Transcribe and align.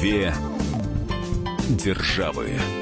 Две 0.00 0.32
державы. 1.68 2.79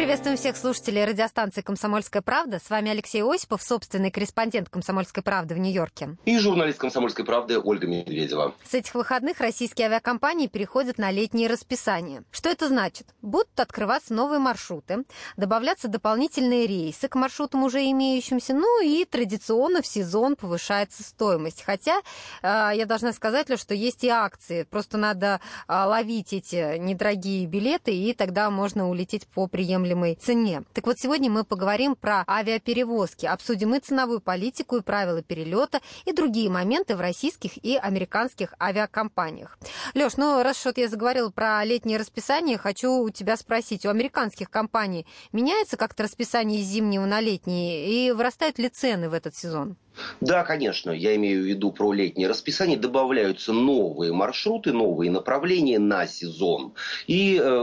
Приветствуем 0.00 0.38
всех 0.38 0.56
слушателей 0.56 1.04
радиостанции 1.04 1.60
«Комсомольская 1.60 2.22
правда». 2.22 2.58
С 2.58 2.70
вами 2.70 2.90
Алексей 2.90 3.22
Осипов, 3.22 3.62
собственный 3.62 4.10
корреспондент 4.10 4.70
«Комсомольской 4.70 5.22
правды» 5.22 5.54
в 5.54 5.58
Нью-Йорке. 5.58 6.16
И 6.24 6.38
журналист 6.38 6.78
«Комсомольской 6.78 7.22
правды» 7.22 7.60
Ольга 7.60 7.86
Медведева. 7.86 8.54
С 8.64 8.72
этих 8.72 8.94
выходных 8.94 9.40
российские 9.40 9.88
авиакомпании 9.88 10.46
переходят 10.46 10.96
на 10.96 11.10
летние 11.10 11.48
расписания. 11.48 12.24
Что 12.30 12.48
это 12.48 12.68
значит? 12.68 13.08
Будут 13.20 13.60
открываться 13.60 14.14
новые 14.14 14.38
маршруты, 14.38 15.04
добавляться 15.36 15.86
дополнительные 15.86 16.66
рейсы 16.66 17.06
к 17.06 17.14
маршрутам 17.14 17.64
уже 17.64 17.80
имеющимся, 17.90 18.54
ну 18.54 18.82
и 18.82 19.04
традиционно 19.04 19.82
в 19.82 19.86
сезон 19.86 20.34
повышается 20.34 21.02
стоимость. 21.02 21.62
Хотя 21.62 22.00
э, 22.40 22.70
я 22.74 22.86
должна 22.86 23.12
сказать, 23.12 23.48
что 23.60 23.74
есть 23.74 24.02
и 24.02 24.08
акции. 24.08 24.62
Просто 24.62 24.96
надо 24.96 25.42
э, 25.68 25.74
ловить 25.74 26.32
эти 26.32 26.78
недорогие 26.78 27.44
билеты, 27.44 27.94
и 27.94 28.14
тогда 28.14 28.48
можно 28.48 28.88
улететь 28.88 29.26
по 29.26 29.46
приему 29.46 29.89
приемлемой 29.90 30.14
цене. 30.14 30.62
Так 30.72 30.86
вот, 30.86 30.98
сегодня 30.98 31.30
мы 31.30 31.44
поговорим 31.44 31.96
про 31.96 32.24
авиаперевозки, 32.26 33.26
обсудим 33.26 33.74
и 33.74 33.80
ценовую 33.80 34.20
политику, 34.20 34.76
и 34.76 34.82
правила 34.82 35.22
перелета, 35.22 35.80
и 36.04 36.12
другие 36.12 36.48
моменты 36.48 36.96
в 36.96 37.00
российских 37.00 37.62
и 37.64 37.76
американских 37.76 38.54
авиакомпаниях. 38.60 39.58
Леш, 39.94 40.16
ну 40.16 40.42
раз 40.42 40.58
что 40.60 40.72
я 40.76 40.88
заговорила 40.88 41.30
про 41.30 41.64
летнее 41.64 41.98
расписание, 41.98 42.58
хочу 42.58 43.02
у 43.02 43.10
тебя 43.10 43.36
спросить, 43.36 43.84
у 43.84 43.90
американских 43.90 44.50
компаний 44.50 45.06
меняется 45.32 45.76
как-то 45.76 46.04
расписание 46.04 46.60
из 46.60 46.66
зимнего 46.66 47.06
на 47.06 47.20
летний, 47.20 48.06
и 48.06 48.12
вырастают 48.12 48.58
ли 48.58 48.68
цены 48.68 49.08
в 49.08 49.14
этот 49.14 49.34
сезон? 49.34 49.76
Да, 50.20 50.44
конечно, 50.44 50.90
я 50.90 51.14
имею 51.16 51.42
в 51.42 51.46
виду 51.46 51.72
про 51.72 51.92
летнее 51.92 52.28
расписание. 52.28 52.78
Добавляются 52.78 53.52
новые 53.52 54.12
маршруты, 54.12 54.72
новые 54.72 55.10
направления 55.10 55.78
на 55.78 56.06
сезон. 56.06 56.74
И 57.06 57.36
э, 57.36 57.60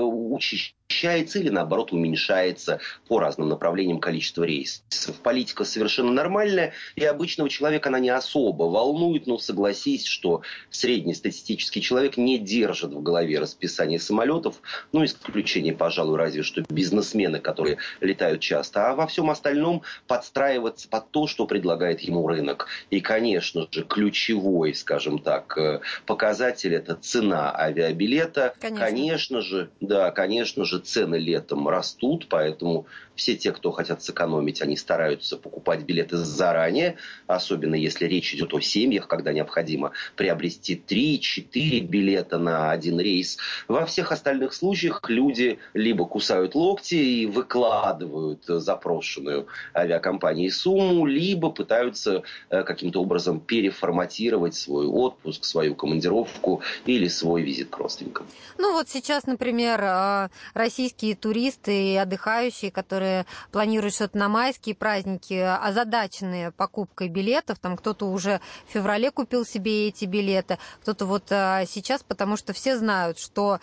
учащается 0.88 1.40
или 1.40 1.50
наоборот 1.50 1.92
уменьшается 1.92 2.80
по 3.08 3.20
разным 3.20 3.50
направлениям 3.50 4.00
количество 4.00 4.44
рейсов. 4.44 5.16
Политика 5.22 5.66
совершенно 5.66 6.12
нормальная, 6.12 6.74
и 6.96 7.04
обычного 7.04 7.50
человека 7.50 7.90
она 7.90 8.00
не 8.00 8.10
особо 8.10 8.64
волнует, 8.64 9.28
но 9.28 9.38
согласись, 9.38 10.06
что 10.06 10.42
среднестатистический 10.70 11.82
человек 11.82 12.18
не 12.18 12.38
держит 12.38 12.94
в 12.94 13.02
голове 13.02 13.40
расписание 13.40 14.00
самолетов, 14.00 14.62
ну, 14.92 15.04
исключение, 15.04 15.73
пожалуй, 15.73 16.18
разве 16.18 16.44
что 16.44 16.64
бизнесмены, 16.70 17.40
которые 17.40 17.78
летают 18.00 18.42
часто, 18.42 18.90
а 18.90 18.96
во 18.96 19.08
всем 19.08 19.30
остальном 19.30 19.84
подстраиваться 20.08 20.88
под 20.88 21.12
то, 21.12 21.28
что 21.28 21.48
предлагает 21.48 22.00
ему 22.02 22.17
рынок. 22.26 22.68
И, 22.90 23.02
конечно 23.02 23.68
же, 23.70 23.84
ключевой, 23.84 24.73
скажем 24.73 25.20
так, 25.20 25.58
э, 25.58 25.82
показатель– 26.06 26.73
это 26.76 26.96
цена 26.96 27.54
авиабилета. 27.56 28.54
Конечно. 28.60 28.86
конечно 28.86 29.42
же, 29.42 29.70
да, 29.82 30.12
конечно 30.12 30.66
же, 30.66 30.80
цены 30.80 31.16
летом 31.16 31.68
растут, 31.68 32.28
поэтому 32.30 32.88
все 33.18 33.36
те, 33.36 33.52
кто 33.52 33.72
хотят 33.72 34.02
сэкономить, 34.04 34.62
они 34.62 34.78
стараются 34.78 35.38
покупать 35.38 35.82
билеты 35.82 36.18
заранее, 36.18 36.98
особенно 37.26 37.76
если 37.76 38.06
речь 38.06 38.34
идет 38.34 38.54
о 38.54 38.62
семьях, 38.62 39.08
когда 39.08 39.34
необходимо 39.34 39.92
приобрести 40.16 40.82
3-4 40.88 41.82
билета 41.82 42.38
на 42.38 42.72
один 42.72 43.00
рейс. 43.00 43.38
Во 43.68 43.86
всех 43.86 44.12
остальных 44.12 44.54
случаях 44.54 45.02
люди 45.10 45.60
либо 45.73 46.06
кусают 46.06 46.56
локти 46.56 46.95
и 46.95 47.26
выкладывают 47.26 48.44
запрошенную 48.45 49.48
авиакомпанией 49.76 50.52
сумму, 50.52 51.06
либо 51.06 51.50
пытаются 51.50 52.07
э, 52.50 52.64
каким-то 52.64 53.02
образом 53.02 53.40
переформатировать 53.40 54.56
свой 54.56 54.88
отпуск, 54.88 55.46
свою 55.46 55.76
командировку 55.76 56.62
или 56.86 57.08
свой 57.08 57.42
визит 57.42 57.70
к 57.70 57.78
родственникам. 57.78 58.26
Ну 58.58 58.73
вот 58.73 58.90
сейчас, 58.90 59.26
например, 59.26 59.82
а, 59.84 60.30
российские 60.54 61.16
туристы 61.16 61.94
и 61.94 61.96
отдыхающие, 61.96 62.72
которые 62.72 63.26
планируют 63.52 63.94
что-то 63.94 64.17
на 64.17 64.30
майские 64.30 64.76
праздники, 64.76 65.34
озадаченные 65.34 66.52
покупкой 66.52 67.10
билетов. 67.10 67.60
Там 67.60 67.78
кто-то 67.78 68.10
уже 68.10 68.42
в 68.67 68.73
феврале 68.73 69.12
купил 69.12 69.46
себе 69.46 69.88
эти 69.88 70.06
билеты, 70.06 70.58
кто-то 70.82 71.06
вот 71.06 71.32
а, 71.32 71.66
сейчас, 71.66 72.04
потому 72.04 72.38
что 72.38 72.54
все 72.54 72.78
знают, 72.78 73.20
что 73.20 73.60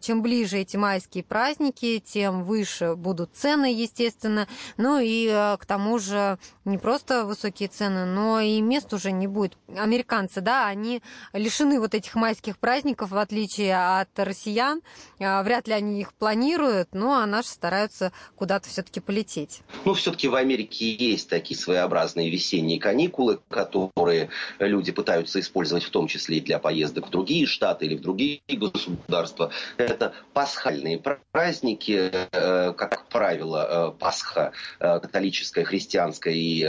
чем 0.00 0.22
ближе 0.22 0.58
эти 0.58 0.76
майские 0.76 1.24
праздники, 1.24 1.98
тем 1.98 2.44
выше 2.44 2.94
будут 2.94 3.30
цены, 3.34 3.72
естественно. 3.72 4.46
Ну 4.76 4.98
и 5.02 5.28
к 5.58 5.66
тому 5.66 5.98
же 5.98 6.38
не 6.64 6.78
просто 6.78 7.24
высокие 7.24 7.67
цены, 7.68 8.04
но 8.04 8.40
и 8.40 8.60
мест 8.60 8.92
уже 8.92 9.12
не 9.12 9.26
будет. 9.26 9.56
Американцы, 9.76 10.40
да, 10.40 10.66
они 10.66 11.02
лишены 11.32 11.80
вот 11.80 11.94
этих 11.94 12.14
майских 12.14 12.58
праздников, 12.58 13.10
в 13.10 13.16
отличие 13.18 13.76
от 13.76 14.08
россиян. 14.16 14.82
Вряд 15.18 15.68
ли 15.68 15.74
они 15.74 16.00
их 16.00 16.12
планируют, 16.14 16.88
ну 16.92 17.12
а 17.12 17.26
наши 17.26 17.48
стараются 17.48 18.12
куда-то 18.36 18.68
все-таки 18.68 19.00
полететь? 19.00 19.60
Ну, 19.84 19.94
все-таки 19.94 20.28
в 20.28 20.34
Америке 20.34 20.92
есть 20.94 21.28
такие 21.28 21.58
своеобразные 21.58 22.30
весенние 22.30 22.80
каникулы, 22.80 23.40
которые 23.48 24.30
люди 24.58 24.92
пытаются 24.92 25.40
использовать 25.40 25.84
в 25.84 25.90
том 25.90 26.06
числе 26.06 26.38
и 26.38 26.40
для 26.40 26.58
поездок 26.58 27.08
в 27.08 27.10
другие 27.10 27.46
штаты 27.46 27.86
или 27.86 27.96
в 27.96 28.00
другие 28.00 28.40
государства. 28.48 29.50
Это 29.76 30.14
пасхальные 30.32 31.02
праздники, 31.32 32.10
э, 32.12 32.72
как 32.72 33.08
правило, 33.08 33.92
э, 33.94 33.98
Пасха, 33.98 34.52
э, 34.80 35.00
католическая, 35.00 35.64
христианская 35.64 36.34
и 36.34 36.62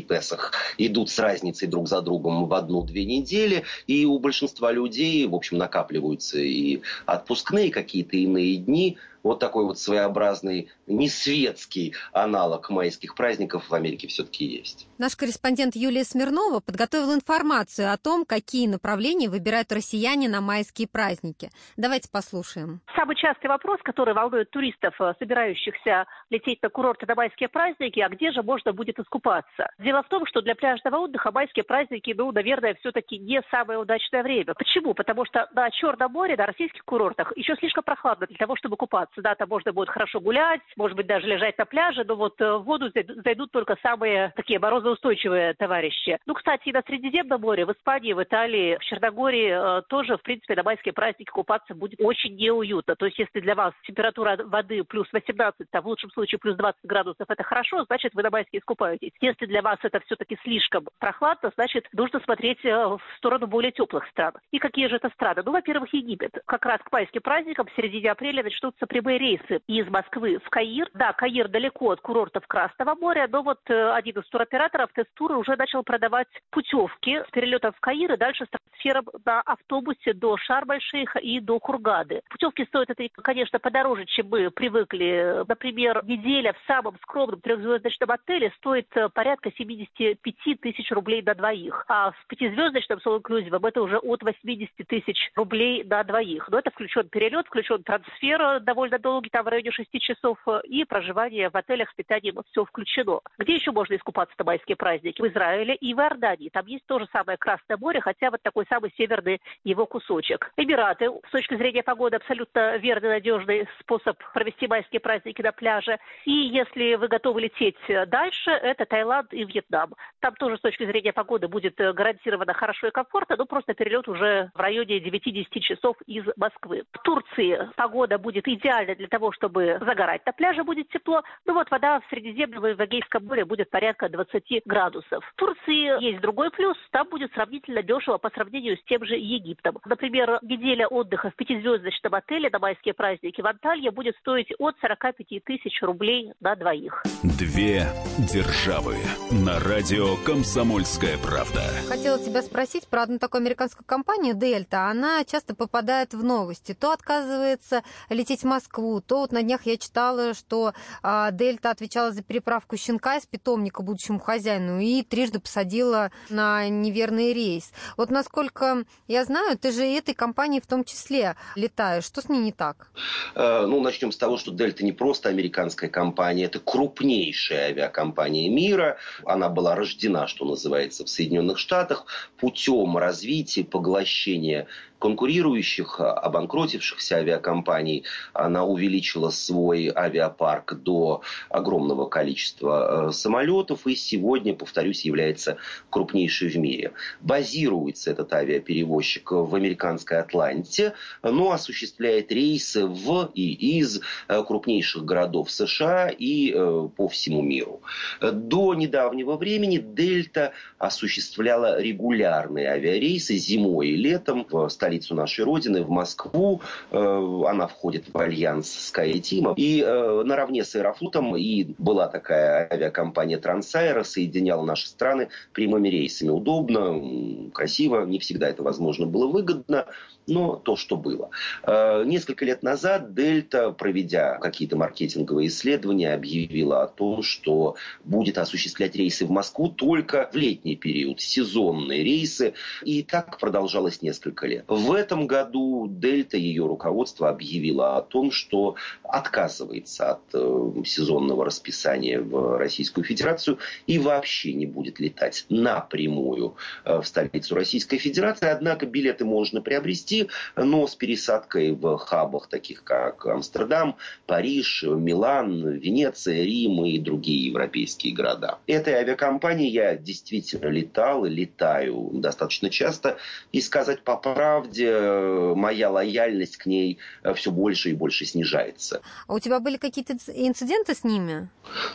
еврейский 0.00 0.02
Песах 0.02 0.52
идут 0.78 1.10
с 1.10 1.18
разницей 1.18 1.68
друг 1.68 1.88
за 1.88 2.02
другом 2.02 2.46
в 2.46 2.54
одну-две 2.54 3.04
недели, 3.04 3.64
и 3.86 4.04
у 4.06 4.18
большинства 4.18 4.72
людей, 4.72 5.26
в 5.26 5.34
общем, 5.34 5.58
накапливаются 5.58 6.38
и 6.38 6.80
отпускные 7.06 7.70
какие-то 7.70 8.16
иные 8.16 8.56
дни, 8.56 8.98
вот 9.22 9.38
такой 9.38 9.64
вот 9.64 9.78
своеобразный 9.78 10.70
несветский 10.86 11.94
аналог 12.12 12.70
майских 12.70 13.14
праздников 13.14 13.68
в 13.68 13.74
Америке 13.74 14.08
все-таки 14.08 14.44
есть. 14.44 14.88
Наш 14.98 15.16
корреспондент 15.16 15.76
Юлия 15.76 16.04
Смирнова 16.04 16.60
подготовила 16.60 17.14
информацию 17.14 17.92
о 17.92 17.96
том, 17.96 18.24
какие 18.24 18.66
направления 18.66 19.28
выбирают 19.28 19.72
россияне 19.72 20.28
на 20.28 20.40
майские 20.40 20.88
праздники. 20.88 21.50
Давайте 21.76 22.08
послушаем. 22.10 22.80
Самый 22.96 23.16
частый 23.16 23.48
вопрос, 23.48 23.78
который 23.82 24.14
волнует 24.14 24.50
туристов, 24.50 24.94
э, 25.00 25.14
собирающихся 25.18 26.06
лететь 26.30 26.62
на 26.62 26.68
курорты 26.68 27.06
на 27.06 27.14
майские 27.14 27.48
праздники, 27.48 28.00
а 28.00 28.08
где 28.08 28.32
же 28.32 28.42
можно 28.42 28.72
будет 28.72 28.98
искупаться? 28.98 29.68
Дело 29.78 30.02
в 30.02 30.08
том, 30.08 30.26
что 30.26 30.42
для 30.42 30.54
пляжного 30.54 30.96
отдыха 30.96 31.30
майские 31.32 31.64
праздники, 31.64 32.14
ну, 32.16 32.30
наверное, 32.32 32.74
все-таки 32.80 33.18
не 33.18 33.42
самое 33.50 33.78
удачное 33.78 34.22
время. 34.22 34.54
Почему? 34.54 34.94
Потому 34.94 35.24
что 35.24 35.48
на 35.54 35.70
Черном 35.70 36.12
море, 36.12 36.36
на 36.36 36.46
российских 36.46 36.84
курортах 36.84 37.32
еще 37.36 37.56
слишком 37.56 37.84
прохладно 37.84 38.26
для 38.26 38.36
того, 38.36 38.56
чтобы 38.56 38.76
купаться 38.76 39.09
купаться. 39.10 39.22
Да, 39.22 39.34
там 39.34 39.48
можно 39.48 39.72
будет 39.72 39.88
хорошо 39.88 40.20
гулять, 40.20 40.60
может 40.76 40.96
быть, 40.96 41.06
даже 41.06 41.26
лежать 41.26 41.58
на 41.58 41.64
пляже, 41.64 42.04
но 42.06 42.16
вот 42.16 42.40
э, 42.40 42.56
в 42.56 42.62
воду 42.62 42.90
зайдут 43.24 43.50
только 43.52 43.76
самые 43.82 44.32
такие 44.36 44.58
морозоустойчивые 44.58 45.54
товарищи. 45.54 46.18
Ну, 46.26 46.34
кстати, 46.34 46.68
и 46.68 46.72
на 46.72 46.82
Средиземном 46.82 47.40
море, 47.40 47.64
в 47.64 47.72
Испании, 47.72 48.12
в 48.12 48.22
Италии, 48.22 48.76
в 48.78 48.84
Черногории 48.84 49.78
э, 49.78 49.82
тоже, 49.88 50.16
в 50.16 50.22
принципе, 50.22 50.54
на 50.54 50.62
майские 50.62 50.92
праздники 50.92 51.30
купаться 51.30 51.74
будет 51.74 52.00
очень 52.00 52.36
неуютно. 52.36 52.96
То 52.96 53.06
есть, 53.06 53.18
если 53.18 53.40
для 53.40 53.54
вас 53.54 53.74
температура 53.82 54.38
воды 54.44 54.82
плюс 54.84 55.08
18, 55.12 55.68
а 55.70 55.80
в 55.80 55.86
лучшем 55.86 56.10
случае 56.10 56.38
плюс 56.38 56.56
20 56.56 56.80
градусов, 56.84 57.26
это 57.28 57.42
хорошо, 57.42 57.84
значит, 57.84 58.14
вы 58.14 58.22
на 58.22 58.30
майские 58.30 58.60
искупаетесь. 58.60 59.12
Если 59.20 59.46
для 59.46 59.62
вас 59.62 59.78
это 59.82 60.00
все-таки 60.00 60.38
слишком 60.42 60.86
прохладно, 60.98 61.50
значит, 61.54 61.86
нужно 61.92 62.20
смотреть 62.20 62.64
э, 62.64 62.70
в 62.70 63.00
сторону 63.16 63.46
более 63.46 63.72
теплых 63.72 64.06
стран. 64.08 64.34
И 64.50 64.58
какие 64.58 64.88
же 64.88 64.96
это 64.96 65.08
страны? 65.10 65.42
Ну, 65.44 65.52
во-первых, 65.52 65.92
Египет. 65.92 66.38
Как 66.46 66.64
раз 66.66 66.80
к 66.82 66.92
майским 66.92 67.20
праздникам 67.22 67.66
в 67.66 67.76
середине 67.76 68.10
апреля 68.10 68.42
начнутся 68.42 68.86
прямые 68.86 68.99
рейсы 69.08 69.60
из 69.66 69.88
Москвы 69.88 70.38
в 70.44 70.50
Каир. 70.50 70.88
Да, 70.94 71.12
Каир 71.12 71.48
далеко 71.48 71.92
от 71.92 72.00
курортов 72.00 72.46
Красного 72.46 72.94
моря, 72.94 73.28
но 73.30 73.42
вот 73.42 73.60
э, 73.68 73.92
один 73.92 74.18
из 74.18 74.28
туроператоров 74.28 74.92
Тестуры 74.92 75.36
уже 75.36 75.56
начал 75.56 75.82
продавать 75.82 76.28
путевки 76.50 77.22
с 77.26 77.30
перелетом 77.30 77.72
в 77.72 77.80
Каир 77.80 78.12
и 78.12 78.16
дальше 78.16 78.46
с 78.46 78.48
трансфером 78.48 79.06
на 79.24 79.40
автобусе 79.42 80.12
до 80.12 80.36
Шарм-Эль-Шейха 80.36 81.18
и 81.18 81.40
до 81.40 81.58
Хургады. 81.58 82.22
Путевки 82.30 82.64
стоят 82.66 82.90
это, 82.90 83.08
конечно, 83.22 83.58
подороже, 83.58 84.04
чем 84.06 84.28
мы 84.28 84.50
привыкли. 84.50 85.44
Например, 85.46 86.04
неделя 86.04 86.52
в 86.52 86.66
самом 86.66 86.96
скромном 87.02 87.40
трехзвездочном 87.40 88.10
отеле 88.10 88.52
стоит 88.56 88.88
э, 88.96 89.08
порядка 89.08 89.50
75 89.56 90.60
тысяч 90.60 90.90
рублей 90.90 91.22
на 91.22 91.34
двоих, 91.34 91.84
а 91.88 92.12
в 92.12 92.26
пятизвездочном 92.28 93.00
с 93.00 93.06
инклюзивом 93.06 93.64
это 93.64 93.82
уже 93.82 93.98
от 93.98 94.22
80 94.22 94.70
тысяч 94.86 95.30
рублей 95.36 95.84
на 95.84 96.02
двоих. 96.04 96.48
Но 96.48 96.58
это 96.58 96.70
включен 96.70 97.08
перелет, 97.08 97.46
включен 97.46 97.82
трансфер 97.82 98.60
довольно 98.60 98.89
довольно 98.90 98.98
долгий, 98.98 99.30
там 99.30 99.44
в 99.44 99.48
районе 99.48 99.70
6 99.70 99.88
часов, 100.00 100.38
и 100.64 100.84
проживание 100.84 101.48
в 101.48 101.56
отелях 101.56 101.90
с 101.90 101.94
питанием 101.94 102.36
все 102.50 102.64
включено. 102.64 103.20
Где 103.38 103.54
еще 103.54 103.72
можно 103.72 103.94
искупаться 103.94 104.34
на 104.38 104.44
майские 104.44 104.76
праздники? 104.76 105.22
В 105.22 105.28
Израиле 105.28 105.74
и 105.76 105.94
в 105.94 105.98
Иордании. 106.00 106.48
Там 106.48 106.66
есть 106.66 106.84
то 106.86 106.98
же 106.98 107.06
самое 107.12 107.38
Красное 107.38 107.76
море, 107.76 108.00
хотя 108.00 108.30
вот 108.30 108.42
такой 108.42 108.66
самый 108.68 108.92
северный 108.96 109.40
его 109.64 109.86
кусочек. 109.86 110.50
Эмираты, 110.56 111.10
с 111.28 111.30
точки 111.30 111.56
зрения 111.56 111.82
погоды, 111.82 112.16
абсолютно 112.16 112.76
верный, 112.76 113.10
надежный 113.10 113.68
способ 113.80 114.16
провести 114.34 114.66
майские 114.66 115.00
праздники 115.00 115.42
на 115.42 115.52
пляже. 115.52 115.98
И 116.24 116.32
если 116.32 116.96
вы 116.96 117.08
готовы 117.08 117.42
лететь 117.42 117.78
дальше, 118.08 118.50
это 118.50 118.84
Таиланд 118.84 119.32
и 119.32 119.44
Вьетнам. 119.44 119.94
Там 120.20 120.34
тоже 120.34 120.58
с 120.58 120.60
точки 120.60 120.84
зрения 120.84 121.12
погоды 121.12 121.48
будет 121.48 121.76
гарантированно 121.76 122.52
хорошо 122.54 122.88
и 122.88 122.90
комфортно, 122.90 123.36
но 123.36 123.46
просто 123.46 123.74
перелет 123.74 124.08
уже 124.08 124.50
в 124.54 124.60
районе 124.60 124.98
9-10 124.98 125.60
часов 125.60 125.96
из 126.06 126.24
Москвы. 126.36 126.84
В 126.92 126.98
Турции 127.02 127.70
погода 127.76 128.18
будет 128.18 128.48
идеальна 128.48 128.79
для 128.86 129.08
того, 129.08 129.32
чтобы 129.32 129.78
загорать. 129.80 130.24
На 130.26 130.32
пляже 130.32 130.64
будет 130.64 130.88
тепло. 130.88 131.22
Ну 131.46 131.54
вот 131.54 131.70
вода 131.70 132.00
в 132.00 132.08
Средиземном 132.10 132.66
и 132.66 132.74
в 132.74 132.84
Эгейском 132.84 133.24
море 133.26 133.44
будет 133.44 133.70
порядка 133.70 134.08
20 134.08 134.62
градусов. 134.64 135.24
В 135.24 135.34
Турции 135.36 136.02
есть 136.02 136.20
другой 136.20 136.50
плюс. 136.50 136.76
Там 136.90 137.08
будет 137.08 137.32
сравнительно 137.32 137.82
дешево 137.82 138.18
по 138.18 138.30
сравнению 138.30 138.76
с 138.76 138.84
тем 138.84 139.04
же 139.04 139.16
Египтом. 139.16 139.78
Например, 139.84 140.38
неделя 140.42 140.86
отдыха 140.86 141.30
в 141.30 141.36
пятизвездочном 141.36 142.14
отеле 142.14 142.50
на 142.50 142.58
майские 142.58 142.94
праздники 142.94 143.40
в 143.40 143.46
Анталье 143.46 143.90
будет 143.90 144.16
стоить 144.16 144.52
от 144.58 144.76
45 144.80 145.44
тысяч 145.44 145.82
рублей 145.82 146.32
на 146.40 146.56
двоих. 146.56 147.02
Две 147.22 147.86
державы 148.32 148.96
на 149.30 149.58
радио 149.60 150.16
«Комсомольская 150.24 151.16
правда». 151.18 151.60
Хотела 151.88 152.18
тебя 152.18 152.42
спросить 152.42 152.88
про 152.88 153.02
одну 153.02 153.18
такую 153.18 153.40
американскую 153.40 153.84
компанию 153.86 154.34
«Дельта». 154.34 154.88
Она 154.88 155.24
часто 155.24 155.54
попадает 155.54 156.14
в 156.14 156.22
новости. 156.22 156.74
То 156.74 156.92
отказывается 156.92 157.82
лететь 158.08 158.42
в 158.42 158.46
Москву, 158.46 158.69
то 158.72 159.20
вот 159.20 159.32
на 159.32 159.42
днях 159.42 159.66
я 159.66 159.76
читала, 159.76 160.34
что 160.34 160.72
а, 161.02 161.30
«Дельта» 161.30 161.70
отвечала 161.70 162.12
за 162.12 162.22
переправку 162.22 162.76
щенка 162.76 163.16
из 163.16 163.26
питомника 163.26 163.82
будущему 163.82 164.18
хозяину 164.18 164.80
и 164.80 165.02
трижды 165.02 165.40
посадила 165.40 166.10
на 166.28 166.68
неверный 166.68 167.32
рейс. 167.32 167.72
Вот 167.96 168.10
насколько 168.10 168.84
я 169.08 169.24
знаю, 169.24 169.58
ты 169.58 169.72
же 169.72 169.84
этой 169.84 170.14
компании 170.14 170.60
в 170.60 170.66
том 170.66 170.84
числе 170.84 171.36
летаешь. 171.56 172.04
Что 172.04 172.22
с 172.22 172.28
ней 172.28 172.38
не 172.38 172.52
так? 172.52 172.90
Э, 173.34 173.66
ну, 173.66 173.80
начнем 173.80 174.12
с 174.12 174.16
того, 174.16 174.36
что 174.36 174.50
«Дельта» 174.50 174.84
не 174.84 174.92
просто 174.92 175.28
американская 175.28 175.90
компания, 175.90 176.44
это 176.44 176.60
крупнейшая 176.60 177.70
авиакомпания 177.70 178.50
мира. 178.50 178.98
Она 179.24 179.48
была 179.48 179.74
рождена, 179.74 180.26
что 180.26 180.44
называется, 180.44 181.04
в 181.04 181.08
Соединенных 181.08 181.58
Штатах 181.58 182.06
путем 182.38 182.96
развития, 182.96 183.64
поглощения 183.64 184.66
конкурирующих, 185.00 185.98
а, 185.98 186.12
обанкротившихся 186.12 187.16
авиакомпаний. 187.16 188.04
Она 188.32 188.64
увеличила 188.64 189.30
свой 189.30 189.90
авиапарк 189.92 190.74
до 190.74 191.22
огромного 191.48 192.06
количества 192.06 193.08
э, 193.08 193.12
самолетов 193.12 193.86
и 193.86 193.96
сегодня, 193.96 194.54
повторюсь, 194.54 195.04
является 195.04 195.56
крупнейшей 195.88 196.50
в 196.50 196.56
мире. 196.58 196.92
Базируется 197.20 198.10
этот 198.10 198.32
авиаперевозчик 198.32 199.32
в 199.32 199.54
американской 199.54 200.18
Атланте, 200.18 200.92
но 201.22 201.50
осуществляет 201.50 202.30
рейсы 202.30 202.86
в 202.86 203.30
и 203.34 203.78
из 203.78 204.02
э, 204.28 204.44
крупнейших 204.44 205.04
городов 205.04 205.50
США 205.50 206.08
и 206.08 206.52
э, 206.52 206.88
по 206.94 207.08
всему 207.08 207.40
миру. 207.40 207.80
До 208.20 208.74
недавнего 208.74 209.36
времени 209.36 209.78
Дельта 209.78 210.52
осуществляла 210.76 211.80
регулярные 211.80 212.68
авиарейсы 212.68 213.36
зимой 213.36 213.88
и 213.88 213.96
летом 213.96 214.46
в 214.50 214.68
столице 214.68 214.89
столицу 214.90 215.14
нашей 215.14 215.44
Родины, 215.44 215.82
в 215.84 215.90
Москву. 215.90 216.60
Э, 216.90 217.42
она 217.46 217.68
входит 217.68 218.06
в 218.12 218.18
альянс 218.18 218.92
SkyTeam. 218.92 219.54
И 219.56 219.82
э, 219.86 220.22
наравне 220.24 220.64
с 220.64 220.74
Аэрофлотом 220.74 221.36
и 221.36 221.74
была 221.78 222.08
такая 222.08 222.68
авиакомпания 222.70 223.38
Трансаэро, 223.38 224.02
соединяла 224.02 224.64
наши 224.64 224.88
страны 224.88 225.28
прямыми 225.52 225.88
рейсами. 225.88 226.30
Удобно, 226.30 227.50
красиво, 227.52 228.04
не 228.04 228.18
всегда 228.18 228.48
это 228.48 228.64
возможно 228.64 229.06
было 229.06 229.28
выгодно, 229.28 229.86
но 230.26 230.56
то, 230.56 230.76
что 230.76 230.96
было. 230.96 231.30
Э, 231.62 232.04
несколько 232.04 232.44
лет 232.44 232.62
назад 232.62 233.14
Дельта, 233.14 233.70
проведя 233.70 234.38
какие-то 234.38 234.76
маркетинговые 234.76 235.48
исследования, 235.48 236.14
объявила 236.14 236.82
о 236.82 236.88
том, 236.88 237.22
что 237.22 237.76
будет 238.04 238.38
осуществлять 238.38 238.96
рейсы 238.96 239.26
в 239.26 239.30
Москву 239.30 239.68
только 239.68 240.28
в 240.32 240.36
летний 240.36 240.76
период, 240.76 241.20
сезонные 241.20 242.02
рейсы. 242.02 242.54
И 242.82 243.02
так 243.02 243.38
продолжалось 243.38 244.02
несколько 244.02 244.46
лет. 244.46 244.64
В 244.80 244.92
этом 244.92 245.26
году 245.26 245.86
Дельта, 245.88 246.38
ее 246.38 246.66
руководство 246.66 247.28
объявило 247.28 247.98
о 247.98 248.02
том, 248.02 248.30
что 248.30 248.76
отказывается 249.02 250.12
от 250.12 250.22
э, 250.32 250.72
сезонного 250.86 251.44
расписания 251.44 252.20
в 252.20 252.56
Российскую 252.56 253.04
Федерацию 253.04 253.58
и 253.86 253.98
вообще 253.98 254.54
не 254.54 254.64
будет 254.64 254.98
летать 254.98 255.44
напрямую 255.50 256.56
э, 256.84 256.98
в 256.98 257.04
столицу 257.04 257.56
Российской 257.56 257.98
Федерации. 257.98 258.48
Однако 258.48 258.86
билеты 258.86 259.26
можно 259.26 259.60
приобрести, 259.60 260.28
но 260.56 260.86
с 260.86 260.94
пересадкой 260.94 261.72
в 261.72 261.98
хабах, 261.98 262.48
таких 262.48 262.82
как 262.82 263.26
Амстердам, 263.26 263.96
Париж, 264.26 264.84
Милан, 264.84 265.68
Венеция, 265.68 266.42
Рим 266.42 266.86
и 266.86 266.98
другие 266.98 267.46
европейские 267.48 268.14
города. 268.14 268.58
Этой 268.66 268.94
авиакомпании 268.94 269.68
я 269.68 269.96
действительно 269.96 270.68
летал 270.68 271.26
и 271.26 271.30
летаю 271.30 272.10
достаточно 272.14 272.70
часто. 272.70 273.18
И 273.52 273.60
сказать 273.60 274.02
по 274.02 274.16
правде, 274.16 274.69
правде 274.70 274.88
э, 274.88 275.54
моя 275.56 275.90
лояльность 275.90 276.56
к 276.56 276.66
ней 276.66 276.98
э, 277.22 277.34
все 277.34 277.50
больше 277.50 277.90
и 277.90 277.94
больше 277.94 278.24
снижается. 278.24 279.00
А 279.26 279.34
у 279.34 279.38
тебя 279.38 279.58
были 279.60 279.76
какие-то 279.76 280.14
инциденты 280.28 280.94
с 280.94 281.04
ними? 281.04 281.48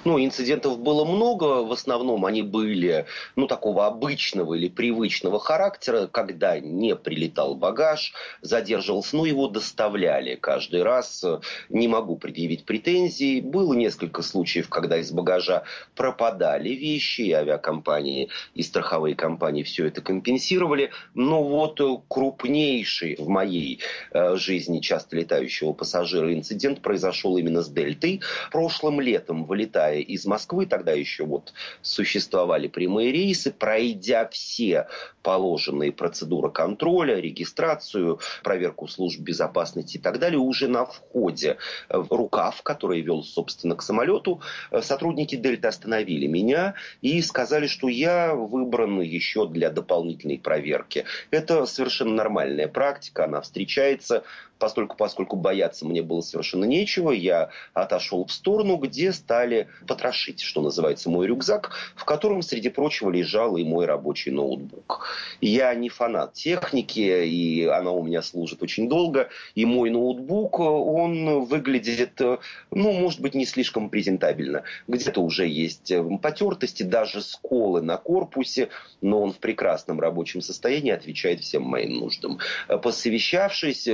Ну, 0.03 0.19
инцидентов 0.19 0.79
было 0.79 1.05
много. 1.05 1.63
В 1.63 1.71
основном 1.71 2.25
они 2.25 2.41
были, 2.41 3.05
ну, 3.35 3.47
такого 3.47 3.87
обычного 3.87 4.55
или 4.55 4.67
привычного 4.67 5.39
характера, 5.39 6.07
когда 6.11 6.59
не 6.59 6.95
прилетал 6.95 7.55
багаж, 7.55 8.13
задерживался, 8.41 9.15
ну, 9.15 9.25
его 9.25 9.47
доставляли 9.47 10.35
каждый 10.35 10.83
раз. 10.83 11.25
Не 11.69 11.87
могу 11.87 12.17
предъявить 12.17 12.65
претензий. 12.65 13.41
Было 13.41 13.73
несколько 13.73 14.21
случаев, 14.21 14.69
когда 14.69 14.97
из 14.97 15.11
багажа 15.11 15.63
пропадали 15.95 16.69
вещи, 16.69 17.21
и 17.21 17.31
авиакомпании, 17.31 18.29
и 18.53 18.63
страховые 18.63 19.15
компании 19.15 19.63
все 19.63 19.87
это 19.87 20.01
компенсировали. 20.01 20.91
Но 21.13 21.43
вот 21.43 21.79
крупнее 22.09 22.64
крупнейший 22.65 23.15
в 23.19 23.27
моей 23.27 23.79
э, 24.11 24.35
жизни 24.37 24.79
часто 24.79 25.15
летающего 25.15 25.73
пассажира 25.73 26.33
инцидент 26.33 26.81
произошел 26.81 27.37
именно 27.37 27.61
с 27.61 27.69
Дельтой. 27.69 28.21
Прошлым 28.51 29.01
летом, 29.01 29.45
вылетая 29.45 29.99
из 29.99 30.25
Москвы, 30.25 30.65
тогда 30.65 30.91
еще 30.91 31.25
вот 31.25 31.53
существовали 31.81 32.67
прямые 32.67 33.11
рейсы, 33.11 33.51
пройдя 33.51 34.27
все 34.27 34.87
положенные 35.21 35.91
процедуры 35.91 36.51
контроля, 36.51 37.15
регистрацию, 37.15 38.19
проверку 38.43 38.87
служб 38.87 39.19
безопасности 39.19 39.97
и 39.97 39.99
так 39.99 40.19
далее, 40.19 40.39
уже 40.39 40.67
на 40.67 40.85
входе 40.85 41.57
в 41.89 42.07
рукав, 42.11 42.61
который 42.61 43.01
вел, 43.01 43.23
собственно, 43.23 43.75
к 43.75 43.81
самолету, 43.81 44.41
э, 44.71 44.81
сотрудники 44.81 45.35
Дельты 45.35 45.67
остановили 45.67 46.27
меня 46.27 46.75
и 47.01 47.21
сказали, 47.21 47.67
что 47.67 47.87
я 47.87 48.33
выбран 48.35 49.01
еще 49.01 49.47
для 49.47 49.69
дополнительной 49.69 50.39
проверки. 50.39 51.05
Это 51.31 51.65
совершенно 51.65 52.13
нормально 52.13 52.44
нормальная 52.45 52.67
практика, 52.67 53.25
она 53.25 53.41
встречается 53.41 54.23
Постольку, 54.59 54.95
поскольку 54.95 55.35
бояться 55.35 55.85
мне 55.85 56.01
было 56.01 56.21
совершенно 56.21 56.65
нечего, 56.65 57.11
я 57.11 57.49
отошел 57.73 58.25
в 58.25 58.31
сторону, 58.31 58.77
где 58.77 59.11
стали 59.11 59.67
потрошить, 59.87 60.41
что 60.41 60.61
называется, 60.61 61.09
мой 61.09 61.27
рюкзак, 61.27 61.71
в 61.95 62.05
котором, 62.05 62.41
среди 62.41 62.69
прочего, 62.69 63.09
лежал 63.09 63.57
и 63.57 63.63
мой 63.63 63.85
рабочий 63.85 64.31
ноутбук. 64.31 65.07
Я 65.41 65.73
не 65.75 65.89
фанат 65.89 66.33
техники, 66.33 67.25
и 67.25 67.65
она 67.65 67.91
у 67.91 68.03
меня 68.03 68.21
служит 68.21 68.63
очень 68.63 68.87
долго, 68.87 69.29
и 69.55 69.65
мой 69.65 69.89
ноутбук, 69.89 70.59
он 70.59 71.45
выглядит, 71.45 72.19
ну, 72.19 72.91
может 72.93 73.19
быть, 73.19 73.35
не 73.35 73.45
слишком 73.45 73.89
презентабельно. 73.89 74.63
Где-то 74.87 75.21
уже 75.21 75.47
есть 75.47 75.91
потертости, 76.21 76.83
даже 76.83 77.21
сколы 77.21 77.81
на 77.81 77.97
корпусе, 77.97 78.69
но 79.01 79.21
он 79.21 79.33
в 79.33 79.37
прекрасном 79.39 79.99
рабочем 79.99 80.41
состоянии, 80.41 80.91
отвечает 80.91 81.41
всем 81.41 81.63
моим 81.63 81.97
нуждам. 81.97 82.39
Посовещавшись, 82.67 83.87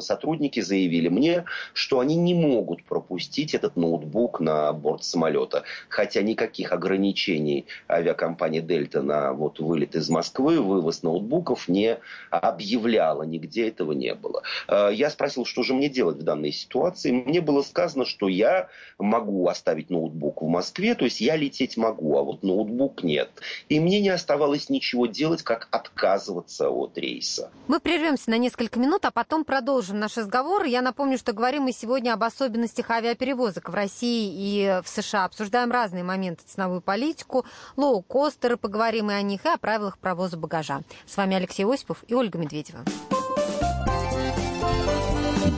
сотрудники 0.00 0.60
заявили 0.60 1.08
мне, 1.08 1.44
что 1.72 2.00
они 2.00 2.16
не 2.16 2.34
могут 2.34 2.84
пропустить 2.84 3.54
этот 3.54 3.76
ноутбук 3.76 4.40
на 4.40 4.72
борт 4.72 5.04
самолета. 5.04 5.64
Хотя 5.88 6.22
никаких 6.22 6.72
ограничений 6.72 7.66
авиакомпания 7.88 8.60
«Дельта» 8.60 9.02
на 9.02 9.32
вот 9.32 9.60
вылет 9.60 9.94
из 9.94 10.08
Москвы, 10.08 10.60
вывоз 10.60 11.02
ноутбуков 11.02 11.68
не 11.68 11.98
объявляла. 12.30 13.22
Нигде 13.22 13.68
этого 13.68 13.92
не 13.92 14.14
было. 14.14 14.42
Э, 14.68 14.90
я 14.92 15.10
спросил, 15.10 15.44
что 15.44 15.62
же 15.62 15.74
мне 15.74 15.88
делать 15.88 16.16
в 16.16 16.22
данной 16.22 16.52
ситуации. 16.52 17.12
Мне 17.12 17.40
было 17.40 17.62
сказано, 17.62 18.04
что 18.04 18.28
я 18.28 18.68
могу 18.98 19.48
оставить 19.48 19.90
ноутбук 19.90 20.42
в 20.42 20.46
Москве, 20.46 20.94
то 20.94 21.04
есть 21.04 21.20
я 21.20 21.36
лететь 21.36 21.76
могу, 21.76 22.16
а 22.18 22.22
вот 22.22 22.42
ноутбук 22.42 23.02
нет. 23.02 23.30
И 23.68 23.80
мне 23.80 24.00
не 24.00 24.08
оставалось 24.08 24.68
ничего 24.70 25.06
делать, 25.06 25.42
как 25.42 25.68
отказываться 25.70 26.70
от 26.70 26.98
рейса. 26.98 27.50
Мы 27.68 27.80
прервемся 27.80 28.30
на 28.30 28.38
несколько 28.38 28.78
минут, 28.78 29.04
а 29.04 29.10
потом 29.10 29.44
продолжим, 29.44 29.85
продолжим 29.86 30.00
наш 30.00 30.16
разговор. 30.16 30.64
Я 30.64 30.82
напомню, 30.82 31.16
что 31.16 31.32
говорим 31.32 31.64
мы 31.64 31.72
сегодня 31.72 32.12
об 32.12 32.22
особенностях 32.24 32.90
авиаперевозок 32.90 33.68
в 33.68 33.74
России 33.74 34.32
и 34.34 34.80
в 34.82 34.88
США. 34.88 35.24
Обсуждаем 35.26 35.70
разные 35.70 36.02
моменты 36.02 36.42
ценовую 36.44 36.80
политику, 36.80 37.44
лоу-костеры, 37.76 38.56
поговорим 38.56 39.10
и 39.10 39.14
о 39.14 39.22
них, 39.22 39.44
и 39.44 39.48
о 39.48 39.58
правилах 39.58 39.98
провоза 39.98 40.36
багажа. 40.36 40.80
С 41.06 41.16
вами 41.16 41.36
Алексей 41.36 41.64
Осипов 41.64 42.02
и 42.08 42.14
Ольга 42.14 42.38
Медведева. 42.38 42.80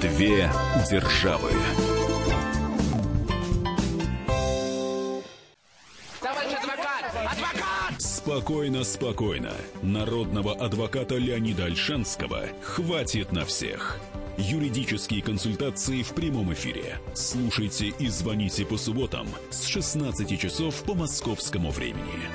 Две 0.02 0.50
державы. 0.90 1.50
Спокойно, 8.28 8.84
спокойно. 8.84 9.52
Народного 9.80 10.52
адвоката 10.52 11.16
Леонида 11.16 11.64
Альшанского 11.64 12.42
хватит 12.60 13.32
на 13.32 13.46
всех. 13.46 13.98
Юридические 14.36 15.22
консультации 15.22 16.02
в 16.02 16.10
прямом 16.10 16.52
эфире. 16.52 17.00
Слушайте 17.14 17.86
и 17.86 18.08
звоните 18.08 18.66
по 18.66 18.76
субботам 18.76 19.26
с 19.48 19.64
16 19.64 20.38
часов 20.38 20.82
по 20.82 20.92
московскому 20.92 21.70
времени. 21.70 22.28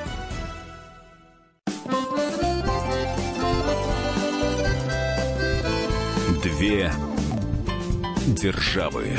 Две 6.41 6.91
державы. 8.25 9.15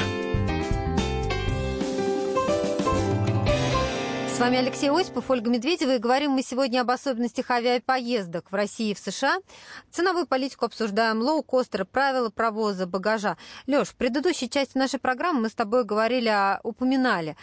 С 4.35 4.41
вами 4.41 4.57
Алексей 4.75 4.91
Осипов, 4.91 5.31
Ольга 5.31 5.51
Медведева, 5.51 5.95
и 5.95 5.99
говорим 5.99 6.33
мы 6.33 6.43
сегодня 6.43 6.81
об 6.81 6.91
особенностях 6.91 7.49
авиапоездок 7.49 8.51
в 8.51 8.55
России 8.57 8.91
и 8.91 8.95
в 8.95 8.99
США. 8.99 9.37
Ценовую 9.93 10.27
политику 10.27 10.65
обсуждаем, 10.65 11.23
лоу-костеры, 11.23 11.85
правила 11.85 12.29
провоза, 12.29 12.89
багажа. 12.89 13.37
Леш, 13.69 13.91
в 13.91 13.95
предыдущей 13.95 14.51
части 14.51 14.77
нашей 14.77 14.99
программы 14.99 15.43
мы 15.43 15.49
с 15.49 15.55
тобой 15.55 15.85
говорили, 15.85 16.59
упоминали 16.65 17.37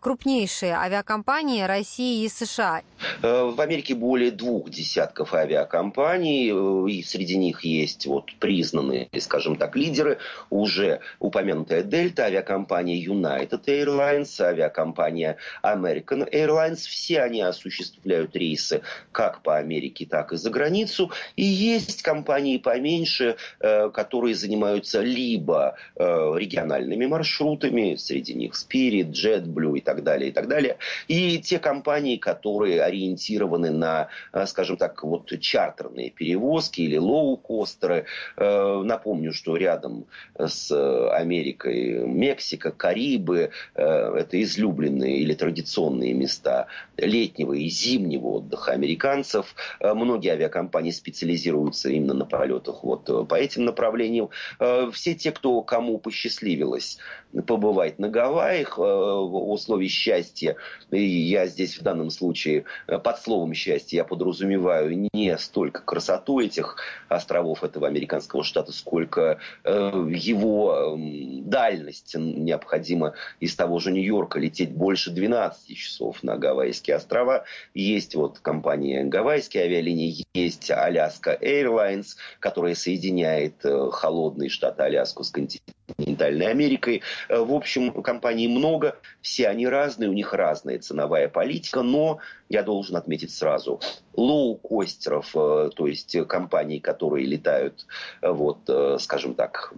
крупнейшие 0.00 0.72
авиакомпании 0.72 1.60
России 1.60 2.24
и 2.24 2.28
США. 2.30 2.80
Э, 3.22 3.44
в 3.44 3.60
Америке 3.60 3.94
более 3.94 4.30
двух 4.30 4.70
десятков 4.70 5.34
авиакомпаний, 5.34 6.50
э, 6.50 6.90
и 6.90 7.02
среди 7.02 7.36
них 7.36 7.64
есть 7.64 8.06
вот 8.06 8.32
признанные, 8.38 9.10
скажем 9.20 9.56
так, 9.56 9.76
лидеры, 9.76 10.20
уже 10.48 11.00
упомянутая 11.18 11.82
Delta, 11.82 12.20
авиакомпания 12.20 12.96
United 13.06 13.66
Airlines, 13.66 14.40
авиакомпания 14.40 15.36
American 15.62 16.26
Airlines, 16.32 16.78
все 16.88 17.20
они 17.20 17.40
осуществляют 17.40 18.34
рейсы 18.34 18.82
как 19.12 19.42
по 19.42 19.56
Америке, 19.56 20.06
так 20.06 20.32
и 20.32 20.36
за 20.36 20.50
границу. 20.50 21.12
И 21.36 21.44
есть 21.44 22.02
компании 22.02 22.58
поменьше, 22.58 23.36
э, 23.60 23.90
которые 23.90 24.34
занимаются 24.34 25.00
либо 25.00 25.76
э, 25.96 26.04
региональными 26.36 27.06
маршрутами, 27.06 27.96
среди 27.96 28.34
них 28.34 28.52
Spirit, 28.54 29.12
JetBlue 29.12 29.78
и 29.78 29.80
так 29.80 30.02
далее, 30.02 30.30
и 30.30 30.32
так 30.32 30.48
далее. 30.48 30.78
И 31.08 31.38
те 31.38 31.58
компании, 31.58 32.16
которые 32.16 32.82
ориентированы 32.82 33.70
на, 33.70 34.08
э, 34.32 34.46
скажем 34.46 34.76
так, 34.76 35.02
вот 35.02 35.28
чартерные 35.40 36.10
перевозки 36.10 36.80
или 36.80 36.96
лоу-костеры. 36.96 38.06
Напомню, 38.36 39.32
что 39.32 39.56
рядом 39.56 40.06
с 40.38 40.70
Америкой 41.12 42.06
Мексика, 42.06 42.70
Карибы, 42.70 43.50
это 43.74 44.42
излюбленные 44.42 45.18
или 45.18 45.34
традиционные 45.34 46.14
места 46.14 46.67
летнего 46.96 47.52
и 47.52 47.68
зимнего 47.68 48.26
отдыха 48.28 48.72
американцев. 48.72 49.54
Э, 49.80 49.94
многие 49.94 50.32
авиакомпании 50.32 50.90
специализируются 50.90 51.88
именно 51.88 52.14
на 52.14 52.24
полетах 52.24 52.82
вот 52.82 53.08
э, 53.08 53.24
по 53.24 53.34
этим 53.34 53.64
направлениям. 53.64 54.30
Э, 54.58 54.90
все 54.92 55.14
те, 55.14 55.32
кто 55.32 55.60
кому 55.62 55.98
посчастливилось 55.98 56.98
побывать 57.46 57.98
на 57.98 58.08
Гавайях 58.08 58.78
в 58.78 59.52
условиях 59.52 59.92
счастья, 59.92 60.56
и 60.90 61.04
я 61.04 61.46
здесь 61.46 61.78
в 61.78 61.82
данном 61.82 62.08
случае 62.08 62.64
под 62.86 63.18
словом 63.18 63.52
счастье 63.52 63.98
я 63.98 64.04
подразумеваю 64.04 65.10
не 65.12 65.36
столько 65.36 65.82
красоту 65.82 66.40
этих 66.40 66.76
островов 67.10 67.64
этого 67.64 67.86
американского 67.86 68.42
штата, 68.42 68.72
сколько 68.72 69.40
его 69.62 70.96
дальность. 71.42 72.14
Необходимо 72.16 73.12
из 73.40 73.54
того 73.56 73.78
же 73.78 73.92
Нью-Йорка 73.92 74.38
лететь 74.38 74.72
больше 74.72 75.10
12 75.10 75.76
часов 75.76 76.22
на 76.22 76.38
Гавайские 76.58 76.96
острова. 76.96 77.44
Есть 77.72 78.16
вот 78.16 78.40
компания 78.40 79.04
Гавайские 79.04 79.64
авиалинии, 79.64 80.26
есть 80.42 80.70
Аляска 80.70 81.36
Airlines, 81.40 82.16
которая 82.40 82.74
соединяет 82.74 83.64
э, 83.64 83.90
холодный 83.92 84.48
штат 84.48 84.80
Аляску 84.80 85.24
с 85.24 85.30
континентальной 85.30 86.46
Америкой. 86.46 87.02
Э, 87.28 87.38
в 87.40 87.52
общем, 87.52 88.02
компаний 88.02 88.48
много, 88.48 88.96
все 89.20 89.48
они 89.48 89.66
разные, 89.66 90.08
у 90.08 90.12
них 90.12 90.32
разная 90.32 90.78
ценовая 90.78 91.28
политика, 91.28 91.82
но 91.82 92.18
я 92.48 92.62
должен 92.62 92.96
отметить 92.96 93.32
сразу, 93.32 93.80
лоу-костеров, 94.14 95.30
э, 95.34 95.70
то 95.74 95.86
есть 95.86 96.16
компаний, 96.26 96.80
которые 96.80 97.26
летают, 97.26 97.86
вот, 98.22 98.68
скажем 99.00 99.34
так, 99.34 99.72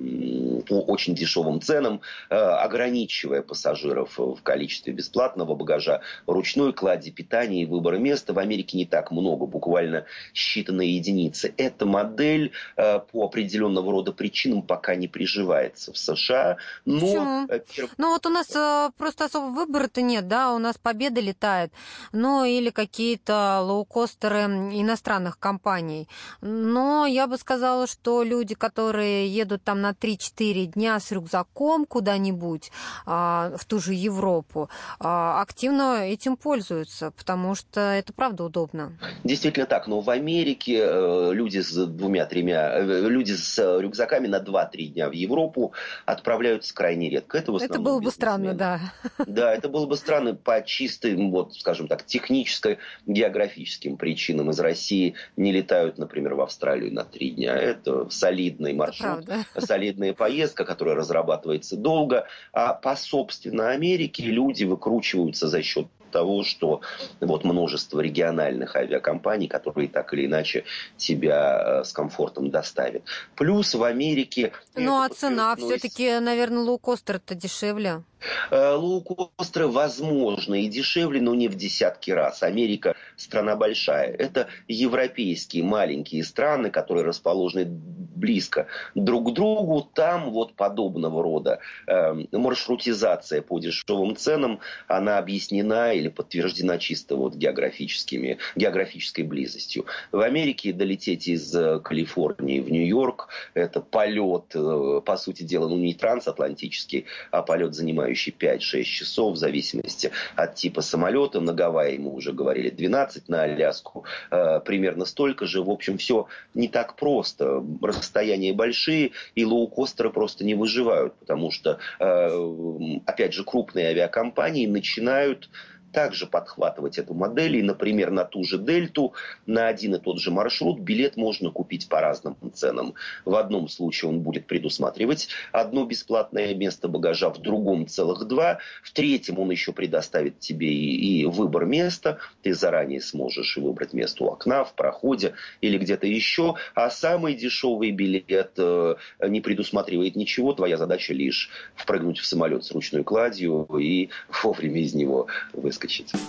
по 0.69 0.75
очень 0.81 1.15
дешевым 1.15 1.61
ценам, 1.61 2.01
ограничивая 2.29 3.43
пассажиров 3.43 4.19
в 4.19 4.41
количестве 4.43 4.93
бесплатного 4.93 5.55
багажа, 5.55 6.01
ручной 6.27 6.73
клади, 6.73 7.11
питания 7.11 7.63
и 7.63 7.67
выбора 7.67 7.97
места 7.97 8.33
в 8.33 8.39
Америке 8.39 8.77
не 8.77 8.87
так 8.87 9.11
много, 9.11 9.47
буквально 9.47 10.05
считанные 10.51 10.97
единицы. 10.97 11.53
Эта 11.57 11.87
модель 11.87 12.53
по 12.77 13.25
определенного 13.25 13.93
рода 13.93 14.13
причинам 14.13 14.63
пока 14.63 14.95
не 14.95 15.09
приживается 15.09 15.93
в 15.93 15.99
США. 15.99 16.57
Но... 16.85 17.47
Почему? 17.49 17.89
Ну 17.99 18.11
вот 18.11 18.27
у 18.27 18.31
нас 18.31 18.49
просто 18.97 19.25
особо 19.25 19.47
выбора-то 19.47 20.03
нет, 20.03 20.29
да, 20.29 20.53
у 20.53 20.59
нас 20.59 20.77
Победа 20.79 21.21
летает, 21.21 21.73
и 22.13 22.61
или 22.61 22.71
какие-то 22.71 23.61
лоукостеры 23.63 24.43
иностранных 24.43 25.39
компаний. 25.39 26.09
Но 26.41 27.07
я 27.07 27.27
бы 27.27 27.39
сказала, 27.39 27.87
что 27.87 28.23
люди, 28.23 28.55
которые 28.55 29.29
едут 29.29 29.65
там 29.65 29.81
на 29.81 29.91
3-4 29.91 30.67
дня 30.67 31.01
с 31.01 31.11
рюкзаком 31.11 31.87
куда-нибудь 31.87 32.71
а, 33.07 33.53
в 33.57 33.65
ту 33.65 33.81
же 33.81 33.95
Европу, 33.95 34.69
а, 34.99 35.41
активно 35.41 36.07
этим 36.07 36.37
пользуются, 36.37 37.11
потому 37.13 37.55
что 37.55 37.81
это 37.81 38.13
правда 38.13 38.45
удобно. 38.45 38.93
Действительно 39.25 39.67
так, 39.67 39.87
но 39.87 40.01
в 40.01 40.11
Америке 40.11 40.30
э, 40.39 41.31
люди 41.33 41.59
с 41.59 41.87
двумя-тремя, 41.87 42.79
э, 42.79 43.09
люди 43.09 43.33
с 43.33 43.81
рюкзаками 43.81 44.27
на 44.27 44.41
2-3 44.41 44.87
дня 44.87 45.09
в 45.09 45.13
Европу 45.13 45.73
отправляются 46.07 46.75
крайне 46.75 47.11
редко. 47.11 47.39
Это, 47.39 47.57
это 47.61 47.79
было 47.79 48.01
бы 48.01 48.11
странно, 48.11 48.55
да. 48.55 48.81
Да, 49.27 49.55
это 49.55 49.69
было 49.69 49.87
бы 49.87 49.97
странно 49.97 50.35
по 50.35 50.63
чистым, 50.63 51.31
вот, 51.31 51.55
скажем 51.55 51.89
так, 51.89 52.05
техническим 52.05 52.79
географическим 53.07 53.97
причинам 53.97 54.51
из 54.51 54.61
России 54.61 55.15
не 55.37 55.53
летают, 55.53 55.99
например, 55.99 56.35
в 56.35 56.41
Австралию 56.41 56.93
на 56.93 57.05
три 57.05 57.31
дня. 57.31 57.57
Это 57.57 58.09
солидный 58.11 58.73
маршрут, 58.73 59.27
солидная 59.57 60.15
поездка, 60.15 60.65
которая 60.65 60.95
разрабатывается 60.95 61.77
долго. 61.77 62.27
А 62.53 62.75
по 62.75 62.97
собственной 62.97 63.75
Америке 63.75 64.25
люди 64.25 64.65
выкручиваются 64.65 65.49
за 65.49 65.63
счет 65.63 65.87
того, 66.11 66.45
что 66.45 66.81
вот 67.21 67.45
множество 67.45 68.01
региональных 68.01 68.77
авиакомпаний, 68.77 69.49
которые 69.49 69.89
так 69.89 70.13
или 70.15 70.27
иначе 70.27 70.65
тебя 70.97 71.81
э, 71.81 71.85
с 71.85 71.93
комфортом 71.93 72.51
доставят. 72.51 73.03
Плюс 73.37 73.75
в 73.75 73.83
Америке... 73.83 74.53
Ну 74.75 75.03
а 75.03 75.09
цена 75.09 75.57
все-таки, 75.57 76.19
наверное, 76.21 76.63
лоукостер-то 76.63 77.35
дешевле. 77.35 78.03
Э, 78.51 78.75
лоукостеры 78.75 79.69
возможно 79.69 80.55
и 80.55 80.69
дешевле, 80.69 81.21
но 81.21 81.35
не 81.35 81.49
в 81.49 81.57
десятки 81.57 82.11
раз. 82.11 82.43
Америка 82.43 82.95
страна 83.17 83.57
большая. 83.57 84.13
Это 84.13 84.49
европейские 84.69 85.65
маленькие 85.65 86.25
страны, 86.25 86.71
которые 86.71 87.05
расположены 87.05 87.67
близко 87.67 88.67
друг 88.95 89.31
к 89.31 89.35
другу. 89.35 89.89
Там 89.95 90.31
вот 90.31 90.55
подобного 90.55 91.23
рода 91.23 91.61
э, 91.87 92.15
маршрутизация 92.33 93.43
по 93.43 93.59
дешевым 93.59 94.17
ценам, 94.17 94.61
она 94.87 95.19
объяснена 95.19 95.93
или 95.93 96.09
подтверждена 96.09 96.79
чисто 96.79 97.17
вот 97.17 97.35
географическими, 97.35 98.39
географической 98.55 99.25
близостью. 99.25 99.87
В 100.13 100.21
Америке 100.21 100.73
долететь 100.73 101.29
из 101.29 101.55
э, 101.55 101.81
Калифорнии 101.81 102.61
в 102.61 102.71
Нью-Йорк– 102.71 103.29
это 103.55 103.81
полет, 103.81 104.55
э, 104.55 105.01
по 105.05 105.17
сути 105.17 105.43
дела, 105.43 105.69
ну 105.69 105.77
не 105.77 105.95
трансатлантический, 105.95 107.07
а 107.31 107.43
полет, 107.43 107.75
занимающий 107.75 108.10
5-6 108.13 108.83
часов 108.85 109.35
в 109.35 109.37
зависимости 109.37 110.11
от 110.37 110.55
типа 110.55 110.83
самолета. 110.83 111.41
На 111.41 111.53
Гавайи 111.53 111.99
мы 111.99 112.13
уже 112.13 112.33
говорили 112.33 112.71
12, 112.71 113.29
на 113.29 113.43
Аляску 113.43 114.05
э, 114.31 114.61
примерно 114.61 115.05
столько 115.05 115.47
же. 115.47 115.63
В 115.63 115.71
общем, 115.71 115.99
все 115.99 116.27
не 116.55 116.69
так 116.69 116.97
просто. 116.97 117.65
Расстояния 117.83 118.53
большие, 118.53 119.13
и 119.35 119.45
лоукостеры 119.45 120.11
просто 120.11 120.45
не 120.45 120.55
выживают, 120.55 121.15
потому 121.17 121.51
что, 121.51 121.79
опять 121.99 123.33
же, 123.33 123.45
крупные 123.45 123.89
авиакомпании 123.89 124.67
начинают 124.67 125.49
также 125.93 126.27
подхватывать 126.27 126.99
эту 126.99 127.15
модель. 127.15 127.57
И, 127.57 127.63
например, 127.63 128.11
на 128.11 128.25
ту 128.25 128.45
же 128.45 128.59
Дельту, 128.59 129.15
на 129.47 129.69
один 129.69 129.95
и 129.95 129.99
тот 129.99 130.21
же 130.21 130.31
маршрут 130.31 130.81
билет 130.81 131.17
можно 131.17 131.51
купить 131.51 131.89
по 131.89 132.01
разным 132.01 132.37
ценам. 132.55 132.95
В 133.25 133.35
одном 133.35 133.69
случае 133.69 134.11
он 134.11 134.21
будет 134.21 134.47
предусматривать 134.47 135.29
одно 135.53 135.85
бесплатное 135.85 136.55
место 136.55 136.89
багажа, 136.89 137.31
в 137.31 137.39
другом 137.39 137.87
целых 137.87 138.27
два. 138.27 138.59
В 138.83 138.93
третьем 138.93 139.39
он 139.39 139.51
еще 139.51 139.73
предоставит 139.73 140.39
тебе 140.39 140.73
и, 140.73 141.23
и 141.23 141.27
выбор 141.27 141.65
места. 141.65 142.19
Ты 142.43 142.55
заранее 142.55 143.01
сможешь 143.01 143.57
выбрать 143.57 143.93
место 143.93 144.25
у 144.25 144.29
окна, 144.29 144.65
в 144.65 144.75
проходе 144.75 145.35
или 145.61 145.79
где-то 145.79 146.07
еще. 146.07 146.55
А 146.75 146.91
самый 146.91 147.35
дешевый 147.35 147.91
билет 147.91 148.53
э, 148.57 148.95
не 149.27 149.41
предусматривает 149.41 150.17
ничего. 150.17 150.53
Твоя 150.53 150.77
задача 150.77 151.13
лишь 151.13 151.51
впрыгнуть 151.75 152.19
в 152.19 152.27
самолет 152.27 152.65
с 152.65 152.71
ручной 152.73 153.05
кладью 153.05 153.67
и 153.79 154.11
вовремя 154.43 154.81
из 154.81 154.95
него 154.95 155.27
выскочить. 155.53 155.80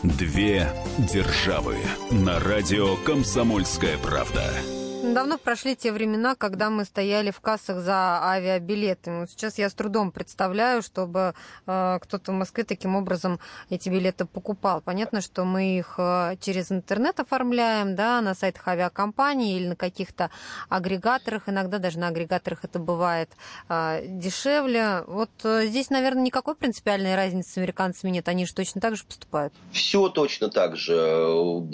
Две 0.04 0.72
державы 0.98 1.76
на 2.10 2.40
радио 2.40 2.96
«Комсомольская 2.98 3.98
правда». 3.98 4.46
Давно 5.14 5.38
прошли 5.38 5.76
те 5.76 5.92
времена, 5.92 6.36
когда 6.36 6.70
мы 6.70 6.86
стояли 6.86 7.32
в 7.32 7.42
кассах 7.42 7.80
за 7.82 8.24
авиабилеты. 8.24 9.26
Сейчас 9.30 9.58
я 9.58 9.70
с 9.70 9.74
трудом 9.74 10.10
представляю, 10.12 10.82
чтобы 10.82 11.34
э, 11.68 12.00
кто-то 12.02 12.32
в 12.32 12.36
Москве 12.36 12.64
таким 12.64 12.96
образом 12.96 13.40
эти 13.70 13.90
билеты 13.90 14.24
покупал. 14.24 14.80
Понятно, 14.80 15.20
что 15.20 15.44
мы 15.44 15.78
их 15.78 15.96
э, 15.98 16.38
через 16.40 16.72
интернет 16.72 17.20
оформляем, 17.20 17.94
да, 17.96 18.22
на 18.22 18.34
сайтах 18.34 18.66
авиакомпаний 18.70 19.58
или 19.58 19.68
на 19.68 19.76
каких-то 19.76 20.32
агрегаторах. 20.70 21.50
Иногда 21.50 21.80
даже 21.80 22.00
на 22.00 22.08
агрегаторах 22.08 22.64
это 22.64 22.80
бывает 22.80 23.30
э, 23.68 24.04
дешевле. 24.08 25.04
Вот 25.08 25.32
э, 25.44 25.66
здесь, 25.68 25.90
наверное, 25.90 26.24
никакой 26.24 26.56
принципиальной 26.56 27.16
разницы 27.16 27.52
с 27.52 27.58
американцами 27.58 28.12
нет. 28.12 28.30
Они 28.30 28.46
же 28.46 28.54
точно 28.54 28.80
так 28.80 28.96
же 28.96 29.04
поступают. 29.04 29.54
Все 29.74 30.08
точно 30.08 30.50
так 30.50 30.78
же. 30.78 31.68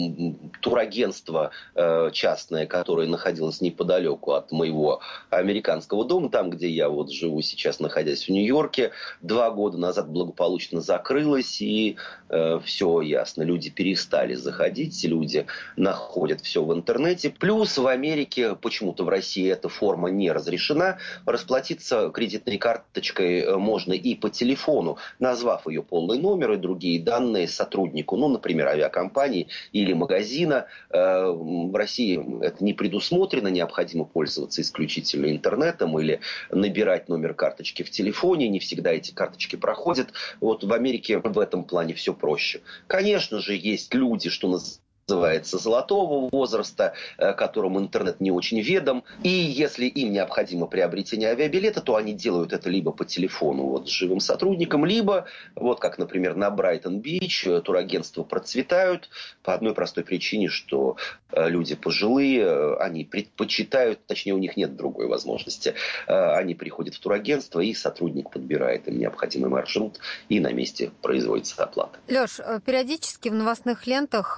Турагентство 0.60 1.52
э, 1.76 2.10
частное, 2.12 2.66
которое 2.66 3.08
находилась 3.28 3.60
неподалеку 3.60 4.32
от 4.32 4.52
моего 4.54 5.02
американского 5.30 6.06
дома, 6.06 6.30
там, 6.30 6.50
где 6.50 6.70
я 6.70 6.88
вот 6.88 7.12
живу 7.12 7.42
сейчас, 7.42 7.82
находясь 7.82 8.26
в 8.26 8.30
Нью-Йорке. 8.30 8.92
Два 9.22 9.52
года 9.52 9.78
назад 9.78 10.10
благополучно 10.10 10.80
закрылась, 10.80 11.62
и 11.62 11.98
э, 12.30 12.60
все 12.64 13.02
ясно. 13.02 13.44
Люди 13.44 13.70
перестали 13.70 14.34
заходить, 14.36 15.04
люди 15.04 15.46
находят 15.76 16.40
все 16.42 16.64
в 16.64 16.74
интернете. 16.74 17.30
Плюс 17.30 17.78
в 17.78 17.86
Америке, 17.86 18.56
почему-то 18.56 19.04
в 19.04 19.10
России 19.10 19.50
эта 19.50 19.68
форма 19.68 20.10
не 20.10 20.32
разрешена. 20.32 20.98
Расплатиться 21.26 22.10
кредитной 22.14 22.58
карточкой 22.58 23.42
э, 23.42 23.58
можно 23.58 23.92
и 23.92 24.16
по 24.16 24.30
телефону, 24.30 24.98
назвав 25.20 25.68
ее 25.68 25.84
полный 25.84 26.18
номер 26.18 26.54
и 26.54 26.58
другие 26.58 27.02
данные 27.02 27.50
сотруднику, 27.50 28.16
ну, 28.16 28.30
например, 28.30 28.68
авиакомпании 28.68 29.48
или 29.74 29.92
магазина. 29.92 30.68
Э, 30.92 31.26
в 31.30 31.76
России 31.76 32.18
это 32.42 32.64
не 32.64 32.72
предусмотрено 32.72 33.07
предусмотрено, 33.08 33.48
необходимо 33.48 34.06
пользоваться 34.06 34.62
исключительно 34.62 35.28
интернетом 35.32 35.98
или 36.00 36.20
набирать 36.52 37.10
номер 37.10 37.34
карточки 37.34 37.84
в 37.84 37.90
телефоне. 37.90 38.50
Не 38.50 38.60
всегда 38.60 38.92
эти 38.92 39.12
карточки 39.12 39.56
проходят. 39.56 40.10
Вот 40.42 40.64
в 40.64 40.74
Америке 40.74 41.20
в 41.20 41.40
этом 41.40 41.64
плане 41.64 41.94
все 41.94 42.14
проще. 42.14 42.62
Конечно 42.88 43.40
же, 43.40 43.56
есть 43.56 43.94
люди, 43.94 44.30
что 44.30 44.48
называется 44.48 44.82
называется, 45.08 45.58
золотого 45.58 46.30
возраста, 46.32 46.94
э, 47.18 47.34
которым 47.34 47.80
интернет 47.80 48.20
не 48.20 48.32
очень 48.32 48.60
ведом. 48.60 49.06
И 49.24 49.30
если 49.30 49.86
им 49.86 50.12
необходимо 50.12 50.68
приобретение 50.68 51.30
авиабилета, 51.30 51.82
то 51.82 51.96
они 51.96 52.14
делают 52.14 52.52
это 52.52 52.70
либо 52.70 52.92
по 52.92 53.06
телефону 53.06 53.64
вот, 53.68 53.88
с 53.88 53.92
живым 53.92 54.20
сотрудником, 54.20 54.86
либо, 54.86 55.26
вот 55.56 55.80
как, 55.80 55.98
например, 55.98 56.36
на 56.36 56.50
Брайтон-Бич, 56.52 57.48
э, 57.48 57.62
турагентства 57.62 58.24
процветают 58.24 59.10
по 59.44 59.54
одной 59.54 59.74
простой 59.74 60.04
причине, 60.04 60.50
что 60.50 60.98
э, 61.32 61.50
люди 61.50 61.76
пожилые, 61.76 62.76
они 62.78 63.06
предпочитают, 63.06 64.06
точнее, 64.08 64.34
у 64.34 64.38
них 64.38 64.58
нет 64.58 64.76
другой 64.76 65.08
возможности. 65.08 65.74
Они 66.08 66.54
приходят 66.54 66.96
в 66.96 67.00
турагентство, 67.00 67.60
и 67.60 67.74
сотрудник 67.74 68.30
подбирает 68.30 68.88
им 68.88 69.00
необходимый 69.00 69.50
маршрут, 69.50 70.00
и 70.30 70.40
на 70.40 70.52
месте 70.52 70.92
производится 71.02 71.64
оплата. 71.64 71.98
Леш, 72.10 72.40
периодически 72.66 73.30
в 73.30 73.34
новостных 73.34 73.88
лентах 73.88 74.38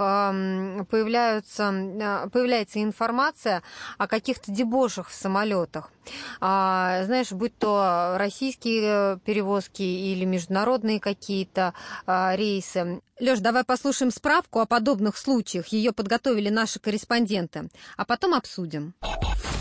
появляются, 0.90 1.70
а, 1.70 2.30
появляется 2.30 2.82
информация 2.82 3.64
о 3.98 4.08
каких-то 4.08 4.52
дебошах 4.52 5.10
в 5.10 5.14
самолетах. 5.14 5.92
А, 6.40 7.04
знаешь, 7.06 7.32
будь 7.32 7.58
то 7.58 8.16
российские 8.18 9.20
перевозки 9.20 9.82
или 9.82 10.26
международные 10.26 11.00
какие-то 11.00 11.74
а, 12.06 12.36
рейсы. 12.36 13.02
Леш, 13.20 13.40
давай 13.40 13.64
послушаем 13.64 14.12
справку 14.12 14.60
о 14.60 14.66
подобных 14.66 15.18
случаях. 15.18 15.68
Ее 15.68 15.92
подготовили 15.92 16.50
наши 16.50 16.80
корреспонденты. 16.80 17.70
А 17.98 18.06
потом 18.06 18.34
обсудим. 18.34 18.94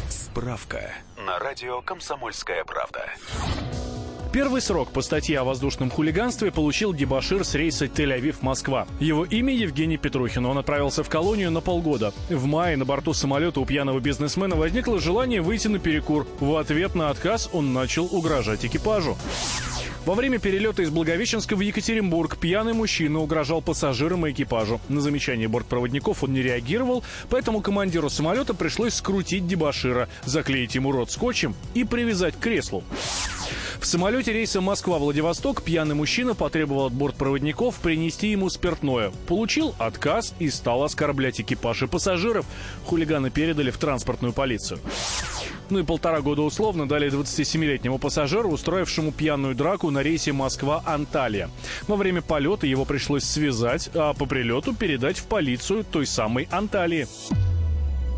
Справка 0.09 0.93
на 1.17 1.39
радио 1.39 1.83
«Комсомольская 1.83 2.65
правда». 2.65 3.11
Первый 4.31 4.61
срок 4.61 4.91
по 4.91 5.01
статье 5.01 5.39
о 5.39 5.45
воздушном 5.45 5.91
хулиганстве 5.91 6.53
получил 6.53 6.93
дебашир 6.93 7.45
с 7.45 7.55
рейса 7.55 7.87
Тель-Авив-Москва. 7.87 8.87
Его 9.01 9.25
имя 9.25 9.55
Евгений 9.55 9.97
Петрухин. 9.97 10.45
Он 10.45 10.59
отправился 10.59 11.03
в 11.03 11.09
колонию 11.09 11.51
на 11.51 11.63
полгода. 11.63 12.13
В 12.29 12.45
мае 12.45 12.77
на 12.77 12.85
борту 12.85 13.15
самолета 13.15 13.61
у 13.61 13.65
пьяного 13.65 14.01
бизнесмена 14.01 14.55
возникло 14.55 15.01
желание 15.01 15.41
выйти 15.41 15.69
на 15.69 15.79
перекур. 15.79 16.27
В 16.41 16.57
ответ 16.57 16.95
на 16.95 17.09
отказ 17.09 17.49
он 17.55 17.73
начал 17.73 18.05
угрожать 18.05 18.67
экипажу. 18.67 19.17
Во 20.09 20.15
время 20.15 20.39
перелета 20.39 20.81
из 20.81 20.89
Благовещенска 20.89 21.55
в 21.55 21.61
Екатеринбург 21.61 22.39
пьяный 22.39 22.73
мужчина 22.73 23.19
угрожал 23.19 23.61
пассажирам 23.61 24.27
и 24.27 24.31
экипажу. 24.31 24.81
На 24.89 25.03
замечание 25.03 25.49
бортпроводников 25.49 26.25
он 26.25 26.33
не 26.33 26.41
реагировал, 26.41 27.05
поэтому 27.29 27.61
командиру 27.61 28.09
самолета 28.09 28.55
пришлось 28.55 28.95
скрутить 28.95 29.47
дебашира, 29.47 30.09
заклеить 30.25 30.75
ему 30.75 30.93
рот 30.93 31.11
скотчем 31.11 31.55
и 31.75 31.85
привязать 31.85 32.37
к 32.37 32.39
креслу. 32.39 32.85
В 33.81 33.85
самолете 33.85 34.33
рейса 34.33 34.63
Москва-Владивосток 34.63 35.63
пьяный 35.63 35.95
мужчина 35.95 36.35
потребовал 36.35 36.87
от 36.87 36.95
бортпроводников 36.95 37.75
принести 37.77 38.29
ему 38.31 38.49
спиртное. 38.49 39.13
Получил 39.27 39.75
отказ 39.77 40.33
и 40.39 40.49
стал 40.49 40.85
оскорблять 40.85 41.43
экипаж 41.43 41.83
и 41.83 41.87
пассажиров. 41.87 42.47
Хулиганы 42.87 43.29
передали 43.29 43.71
в 43.71 43.77
транспортную 43.77 44.33
полицию. 44.33 44.81
Ну 45.71 45.81
и 45.81 45.83
полтора 45.83 46.21
года 46.21 46.43
условно 46.43 46.89
дали 46.89 47.11
27-летнему 47.11 47.99
пассажиру, 47.99 48.51
устроившему 48.51 49.13
пьяную 49.13 49.55
драку 49.55 49.91
на 49.91 50.03
рейсе 50.03 50.33
Москва-Анталия. 50.33 51.51
Во 51.87 51.97
время 51.97 52.23
полета 52.23 52.67
его 52.67 52.85
пришлось 52.85 53.25
связать, 53.25 53.91
а 53.95 54.15
по 54.15 54.27
прилету 54.27 54.75
передать 54.75 55.19
в 55.19 55.25
полицию 55.25 55.85
той 55.85 56.07
самой 56.07 56.49
Анталии 56.51 57.07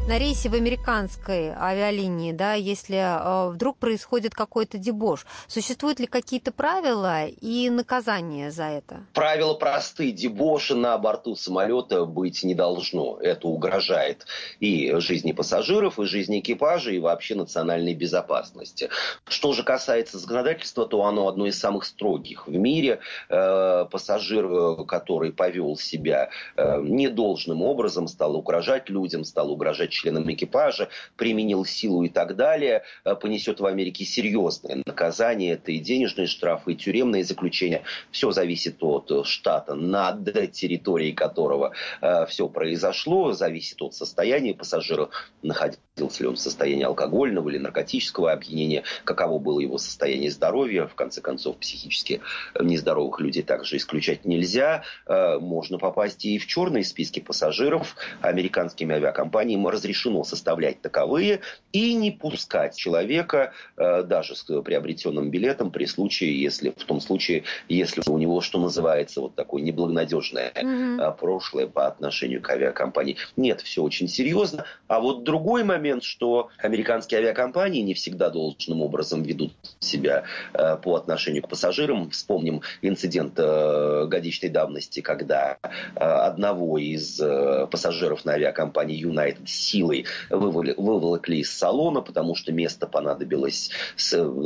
на 0.09 0.19
рейсе 0.19 0.49
в 0.49 0.55
американской 0.55 1.51
авиалинии, 1.51 2.33
да, 2.33 2.55
если 2.55 2.97
э, 2.97 3.51
вдруг 3.51 3.77
происходит 3.77 4.35
какой-то 4.35 4.79
дебош, 4.79 5.27
существуют 5.47 6.01
ли 6.01 6.07
какие-то 6.07 6.53
правила 6.53 7.27
и 7.27 7.71
наказания 7.71 8.51
за 8.51 8.65
это? 8.65 9.05
Правила 9.13 9.55
просты. 9.55 10.11
Дебоши 10.11 10.75
на 10.75 10.97
борту 10.99 11.37
самолета 11.37 12.05
быть 12.07 12.43
не 12.43 12.55
должно. 12.55 13.19
Это 13.21 13.47
угрожает 13.47 14.27
и 14.59 14.93
жизни 14.97 15.33
пассажиров, 15.33 15.99
и 15.99 16.07
жизни 16.07 16.41
экипажа, 16.41 16.91
и 16.91 16.99
вообще 16.99 17.35
национальной 17.35 17.95
безопасности. 17.95 18.89
Что 19.29 19.53
же 19.53 19.63
касается 19.63 20.19
законодательства, 20.19 20.87
то 20.87 21.05
оно 21.05 21.29
одно 21.29 21.47
из 21.47 21.59
самых 21.59 21.85
строгих 21.85 22.49
в 22.49 22.53
мире. 22.53 23.01
Э, 23.29 23.87
пассажир, 23.91 24.47
э, 24.47 24.85
который 24.87 25.33
повел 25.33 25.77
себя 25.77 26.31
э, 26.57 26.81
недолжным 26.83 27.63
образом, 27.63 28.09
стал 28.09 28.35
угрожать 28.37 28.89
людям, 28.89 29.25
стал 29.25 29.53
угрожать 29.53 29.90
членам 29.91 30.31
экипажа, 30.33 30.89
применил 31.17 31.65
силу 31.65 32.03
и 32.03 32.09
так 32.09 32.37
далее, 32.37 32.83
э, 33.05 33.15
понесет 33.15 33.61
в 33.61 33.67
Америке 33.67 34.05
серьезное 34.05 34.83
наказание. 34.87 35.53
Это 35.55 35.73
и 35.73 35.79
денежные 35.79 36.27
штрафы, 36.27 36.73
и 36.73 36.77
тюремные 36.77 37.25
заключения. 37.25 37.83
Все 38.11 38.31
зависит 38.31 38.83
от 38.83 39.11
э, 39.11 39.25
штата, 39.25 39.75
над 39.75 40.53
территорией 40.53 41.13
которого 41.13 41.73
э, 42.01 42.27
все 42.27 42.49
произошло, 42.49 43.33
зависит 43.33 43.81
от 43.83 43.95
состояния 43.95 44.55
пассажира, 44.55 45.11
находился 45.43 46.23
ли 46.23 46.29
он 46.29 46.37
в 46.37 46.41
состоянии 46.41 46.85
алкогольного 46.85 47.51
или 47.51 47.59
наркотического 47.59 48.33
опьянения, 48.33 48.85
каково 49.05 49.39
было 49.39 49.61
его 49.61 49.79
состояние 49.79 50.31
здоровья. 50.31 50.87
В 50.87 50.95
конце 50.95 51.21
концов, 51.21 51.59
психически 51.59 52.21
нездоровых 52.59 53.21
людей 53.21 53.43
также 53.43 53.77
исключать 53.77 54.25
нельзя. 54.25 54.85
Можно 55.07 55.79
попасть 55.79 56.25
и 56.25 56.39
в 56.39 56.47
черные 56.47 56.85
списки 56.85 57.21
пассажиров. 57.21 57.97
Американскими 58.21 58.95
авиакомпаниями 58.95 59.61
разрешено 59.81 60.25
составлять 60.25 60.83
таковые 60.83 61.41
и 61.73 61.95
не 61.95 62.11
пускать 62.11 62.77
человека 62.77 63.53
даже 63.77 64.37
с 64.37 64.43
приобретенным 64.63 65.31
билетом 65.31 65.71
при 65.71 65.87
случае, 65.87 66.41
если 66.41 66.71
в 66.71 66.85
том 66.85 67.01
случае, 67.01 67.45
если 67.69 68.03
у 68.07 68.19
него, 68.19 68.41
что 68.43 68.59
называется, 68.59 69.23
вот 69.23 69.35
такое 69.35 69.63
неблагонадежное 69.63 70.53
mm-hmm. 70.55 71.17
прошлое 71.17 71.67
по 71.67 71.87
отношению 71.87 72.43
к 72.43 72.51
авиакомпании. 72.51 73.17
Нет, 73.37 73.63
все 73.63 73.83
очень 73.83 74.09
серьезно. 74.09 74.65
А 74.87 75.01
вот 75.01 75.25
другой 75.25 75.65
момент, 75.65 76.05
что 76.05 76.51
американские 76.59 77.21
авиакомпании 77.21 77.81
не 77.81 77.95
всегда 77.95 78.29
должным 78.29 78.83
образом 78.83 79.23
ведут 79.23 79.53
себя 79.79 80.25
по 80.53 80.97
отношению 80.97 81.43
к 81.43 81.49
пассажирам. 81.49 82.11
Вспомним 82.11 82.61
инцидент 82.83 83.35
годичной 83.35 84.51
давности, 84.51 85.01
когда 85.01 85.59
одного 85.95 86.79
из 86.79 87.21
пассажиров 87.71 88.25
на 88.25 88.33
авиакомпании 88.33 89.03
United 89.03 89.47
силой 89.71 90.07
выволокли 90.31 91.37
из 91.37 91.53
салона, 91.53 92.01
потому 92.01 92.35
что 92.35 92.53
место 92.53 92.87
понадобилось 92.87 93.71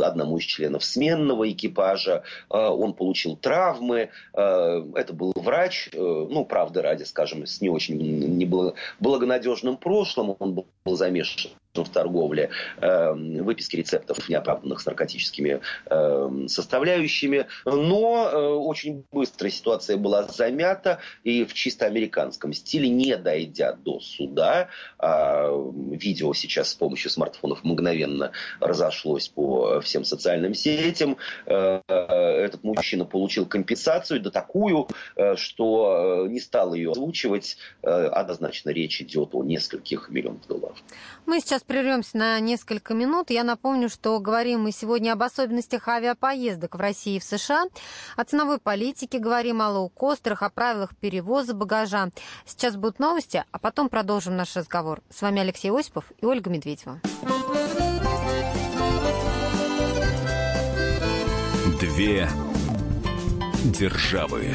одному 0.02 0.38
из 0.38 0.44
членов 0.44 0.84
сменного 0.84 1.50
экипажа. 1.50 2.22
Э, 2.50 2.68
он 2.68 2.94
получил 2.94 3.36
травмы. 3.36 4.10
Э, 4.34 4.82
это 4.94 5.12
был 5.12 5.32
врач, 5.34 5.88
э, 5.92 5.98
ну, 5.98 6.44
правда 6.44 6.82
ради, 6.82 7.04
скажем, 7.04 7.46
с 7.46 7.60
не 7.60 7.68
очень 7.68 7.96
неблагонадежным 7.96 9.76
прошлым. 9.76 10.36
Он 10.38 10.54
был 10.54 10.96
замешан 10.96 11.50
в 11.82 11.88
торговле, 11.88 12.50
э, 12.80 13.12
выписки 13.12 13.76
рецептов, 13.76 14.28
неоправданных 14.28 14.80
с 14.80 14.86
наркотическими 14.86 15.60
э, 15.86 16.30
составляющими. 16.46 17.46
Но 17.64 18.28
э, 18.30 18.36
очень 18.36 19.04
быстро 19.10 19.50
ситуация 19.50 19.96
была 19.96 20.24
замята, 20.24 21.00
и 21.24 21.44
в 21.44 21.52
чисто 21.52 21.86
американском 21.86 22.52
стиле, 22.52 22.88
не 22.88 23.16
дойдя 23.16 23.72
до 23.72 23.98
суда, 23.98 24.68
а 24.98 25.50
видео 25.90 26.32
сейчас 26.34 26.70
с 26.70 26.74
помощью 26.74 27.10
смартфонов 27.10 27.64
мгновенно 27.64 28.30
разошлось 28.60 29.28
по 29.28 29.80
всем 29.80 30.04
социальным 30.04 30.54
сетям, 30.54 31.16
этот 31.46 32.62
мужчина 32.62 33.04
получил 33.04 33.46
компенсацию, 33.46 34.20
да 34.20 34.30
такую, 34.30 34.88
что 35.36 36.26
не 36.28 36.40
стал 36.40 36.74
ее 36.74 36.92
озвучивать. 36.92 37.56
Однозначно 37.82 38.70
речь 38.70 39.00
идет 39.00 39.30
о 39.32 39.42
нескольких 39.42 40.08
миллионах 40.10 40.46
долларов. 40.46 40.76
Мы 41.26 41.40
сейчас 41.40 41.63
прервемся 41.66 42.16
на 42.16 42.40
несколько 42.40 42.94
минут. 42.94 43.30
Я 43.30 43.44
напомню, 43.44 43.88
что 43.88 44.18
говорим 44.20 44.62
мы 44.62 44.72
сегодня 44.72 45.12
об 45.12 45.22
особенностях 45.22 45.88
авиапоездок 45.88 46.74
в 46.74 46.78
России 46.78 47.16
и 47.16 47.20
в 47.20 47.24
США, 47.24 47.64
о 48.16 48.24
ценовой 48.24 48.58
политике 48.58 49.18
говорим, 49.18 49.62
о 49.62 49.70
лоукостерах, 49.70 50.42
о 50.42 50.50
правилах 50.50 50.96
перевоза 50.96 51.54
багажа. 51.54 52.10
Сейчас 52.46 52.76
будут 52.76 52.98
новости, 52.98 53.44
а 53.50 53.58
потом 53.58 53.88
продолжим 53.88 54.36
наш 54.36 54.54
разговор. 54.56 55.00
С 55.10 55.22
вами 55.22 55.40
Алексей 55.40 55.70
Осипов 55.70 56.04
и 56.20 56.26
Ольга 56.26 56.50
Медведева. 56.50 57.00
Две 61.80 62.28
державы. 63.64 64.54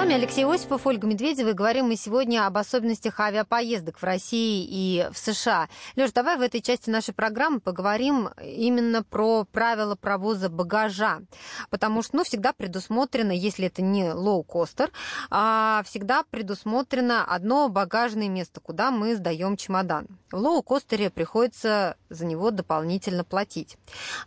вами 0.00 0.14
Алексей 0.14 0.46
Осипов, 0.46 0.86
Ольга 0.86 1.06
Медведева. 1.06 1.50
И 1.50 1.52
говорим 1.52 1.88
мы 1.88 1.96
сегодня 1.96 2.46
об 2.46 2.56
особенностях 2.56 3.20
авиапоездок 3.20 3.98
в 3.98 4.02
России 4.02 4.66
и 4.66 5.06
в 5.12 5.18
США. 5.18 5.68
Леш, 5.94 6.12
давай 6.12 6.38
в 6.38 6.40
этой 6.40 6.62
части 6.62 6.88
нашей 6.88 7.12
программы 7.12 7.60
поговорим 7.60 8.30
именно 8.42 9.02
про 9.02 9.44
правила 9.44 9.96
провоза 9.96 10.48
багажа. 10.48 11.20
Потому 11.68 12.02
что, 12.02 12.16
ну, 12.16 12.24
всегда 12.24 12.54
предусмотрено, 12.54 13.30
если 13.30 13.66
это 13.66 13.82
не 13.82 14.14
лоу-костер, 14.14 14.90
а 15.28 15.82
всегда 15.84 16.22
предусмотрено 16.30 17.22
одно 17.22 17.68
багажное 17.68 18.30
место, 18.30 18.60
куда 18.60 18.90
мы 18.90 19.14
сдаем 19.16 19.58
чемодан. 19.58 20.06
В 20.32 20.36
лоу-костере 20.36 21.10
приходится 21.10 21.96
за 22.08 22.24
него 22.24 22.50
дополнительно 22.50 23.22
платить. 23.22 23.76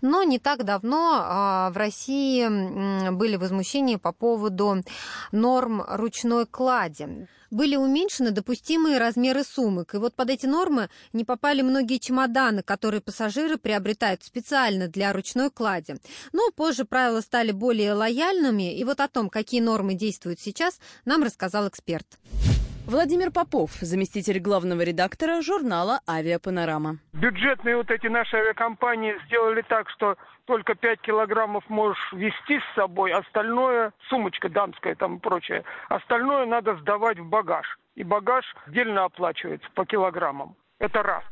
Но 0.01 0.21
не 0.21 0.37
так 0.37 0.65
давно 0.65 1.19
а, 1.19 1.71
в 1.71 1.77
России 1.77 3.09
были 3.09 3.37
возмущения 3.37 3.97
по 3.97 4.11
поводу 4.11 4.83
норм 5.31 5.62
норм 5.63 5.83
ручной 5.87 6.45
клади. 6.45 7.27
Были 7.49 7.75
уменьшены 7.75 8.31
допустимые 8.31 8.97
размеры 8.97 9.43
сумок, 9.43 9.93
и 9.93 9.97
вот 9.97 10.15
под 10.15 10.29
эти 10.29 10.45
нормы 10.45 10.89
не 11.13 11.23
попали 11.23 11.61
многие 11.61 11.99
чемоданы, 11.99 12.63
которые 12.63 12.99
пассажиры 12.99 13.57
приобретают 13.57 14.23
специально 14.23 14.87
для 14.87 15.13
ручной 15.13 15.51
клади. 15.51 15.95
Но 16.33 16.49
позже 16.55 16.83
правила 16.83 17.21
стали 17.21 17.51
более 17.51 17.93
лояльными, 17.93 18.75
и 18.75 18.83
вот 18.83 18.99
о 18.99 19.07
том, 19.07 19.29
какие 19.29 19.61
нормы 19.61 19.93
действуют 19.93 20.39
сейчас, 20.39 20.79
нам 21.05 21.23
рассказал 21.23 21.67
эксперт. 21.67 22.07
Владимир 22.85 23.31
Попов, 23.31 23.71
заместитель 23.79 24.39
главного 24.39 24.81
редактора 24.81 25.41
журнала 25.41 26.01
«Авиапанорама». 26.05 26.97
Бюджетные 27.13 27.77
вот 27.77 27.89
эти 27.89 28.07
наши 28.07 28.35
авиакомпании 28.35 29.15
сделали 29.25 29.61
так, 29.61 29.89
что 29.89 30.17
только 30.45 30.75
5 30.75 30.99
килограммов 30.99 31.63
можешь 31.69 32.11
вести 32.11 32.59
с 32.59 32.75
собой, 32.75 33.13
остальное, 33.13 33.93
сумочка 34.09 34.49
дамская 34.49 34.95
там 34.95 35.15
и 35.15 35.19
прочее, 35.19 35.63
остальное 35.87 36.45
надо 36.45 36.75
сдавать 36.75 37.17
в 37.19 37.25
багаж. 37.25 37.79
И 37.95 38.03
багаж 38.03 38.43
отдельно 38.67 39.05
оплачивается 39.05 39.69
по 39.75 39.85
килограммам. 39.85 40.57
Это 40.79 41.01
раз. 41.03 41.23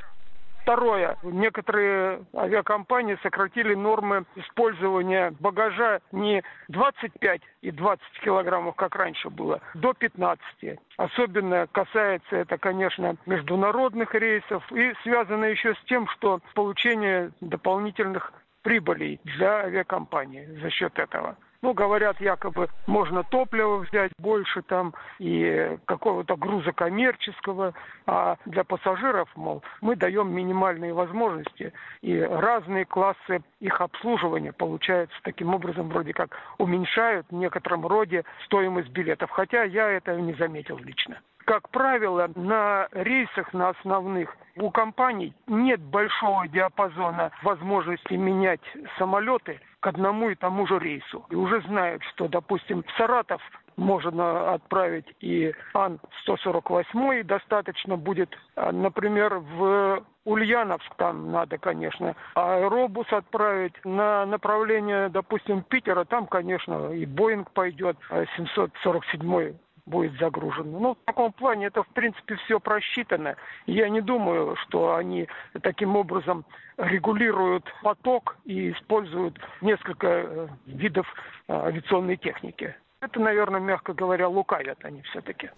Второе. 0.64 1.18
Некоторые 1.24 2.24
авиакомпании 2.36 3.18
сократили 3.24 3.74
нормы 3.74 4.26
использования 4.36 5.34
багажа 5.40 6.02
не 6.12 6.44
25 6.68 7.42
и 7.62 7.72
20 7.72 8.04
килограммов, 8.24 8.76
как 8.76 8.96
раньше 8.96 9.30
было, 9.30 9.60
до 9.74 9.94
15. 9.94 10.80
Особенно 10.98 11.68
касается 11.72 12.36
это, 12.38 12.58
конечно, 12.58 13.16
международных 13.26 14.14
рейсов 14.14 14.64
и 14.72 14.94
связано 15.04 15.46
еще 15.46 15.74
с 15.74 15.84
тем, 15.86 16.08
что 16.10 16.40
получение 16.54 17.32
дополнительных 17.42 18.32
прибылей 18.62 19.20
для 19.24 19.62
авиакомпании 19.62 20.46
за 20.62 20.70
счет 20.70 20.98
этого. 21.00 21.38
Ну, 21.62 21.74
говорят, 21.74 22.20
якобы 22.20 22.70
можно 22.88 23.24
топливо 23.24 23.78
взять 23.78 24.12
больше 24.18 24.64
там 24.64 24.94
и 25.20 25.78
какого-то 25.86 26.36
груза 26.36 26.72
коммерческого, 26.72 27.74
а 28.08 28.38
для 28.46 28.64
пассажиров, 28.64 29.30
мол, 29.36 29.64
мы 29.80 29.96
даем 29.96 30.34
минимальные 30.34 30.94
возможности, 30.94 31.72
и 32.02 32.20
разные 32.20 32.86
классы 32.86 33.44
их 33.60 33.80
обслуживания, 33.80 34.54
получается, 34.54 35.16
таким 35.24 35.54
образом 35.54 35.90
вроде 35.90 36.14
как 36.14 36.36
уменьшают 36.58 37.28
в 37.30 37.36
некотором 37.36 37.86
роде 37.86 38.24
стоимость 38.46 38.90
билетов, 38.90 39.30
хотя 39.30 39.64
я 39.64 39.88
этого 39.88 40.18
не 40.18 40.34
заметил 40.34 40.78
лично. 40.80 41.22
Как 41.46 41.70
правило, 41.70 42.30
на 42.36 42.88
рейсах, 42.92 43.54
на 43.54 43.70
основных, 43.70 44.36
у 44.58 44.70
компаний 44.70 45.34
нет 45.48 45.80
большого 45.82 46.48
диапазона 46.48 47.32
возможности 47.44 48.14
менять 48.14 48.62
самолеты 48.98 49.60
к 49.80 49.88
одному 49.88 50.30
и 50.30 50.36
тому 50.36 50.68
же 50.68 50.78
рейсу. 50.78 51.26
И 51.30 51.36
уже 51.36 51.62
знают, 51.62 52.04
что, 52.04 52.28
допустим, 52.28 52.84
в 52.84 52.98
Саратов 52.98 53.42
можно 53.78 54.54
отправить 54.54 55.08
и 55.22 55.54
Ан-148, 55.74 57.24
достаточно 57.24 57.98
будет, 57.98 58.30
а, 58.56 58.72
например, 58.72 59.36
в 59.36 60.04
Ульяновск 60.26 60.94
там 60.98 61.32
надо, 61.32 61.58
конечно, 61.58 62.16
аэробус 62.36 63.12
отправить 63.12 63.74
на 63.84 64.26
направление, 64.26 65.10
допустим, 65.10 65.64
Питера, 65.64 66.06
там, 66.06 66.28
конечно, 66.28 66.94
и 66.94 67.06
Боинг 67.06 67.50
пойдет, 67.52 67.98
747 68.38 69.36
а 69.36 69.54
будет 69.92 70.18
загружено. 70.18 70.80
Ну, 70.80 70.94
в 70.96 71.06
таком 71.06 71.32
плане 71.34 71.68
это, 71.68 71.84
в 71.84 71.90
принципе, 71.90 72.36
все 72.46 72.60
просчитано. 72.60 73.36
Я 73.68 73.90
не 73.90 74.02
думаю, 74.02 74.56
что 74.64 74.96
они 74.96 75.28
таким 75.62 75.96
образом 75.96 76.46
регулируют 76.78 77.66
поток 77.84 78.38
и 78.46 78.72
используют 78.72 79.40
несколько 79.60 80.08
э, 80.08 80.48
видов 80.66 81.06
э, 81.48 81.54
авиационной 81.54 82.18
техники. 82.18 82.74
Это, 83.02 83.20
наверное, 83.20 83.60
мягко 83.60 83.94
говоря, 83.94 84.28
лукавят 84.28 84.84
они 84.86 85.02
все-таки. 85.04 85.50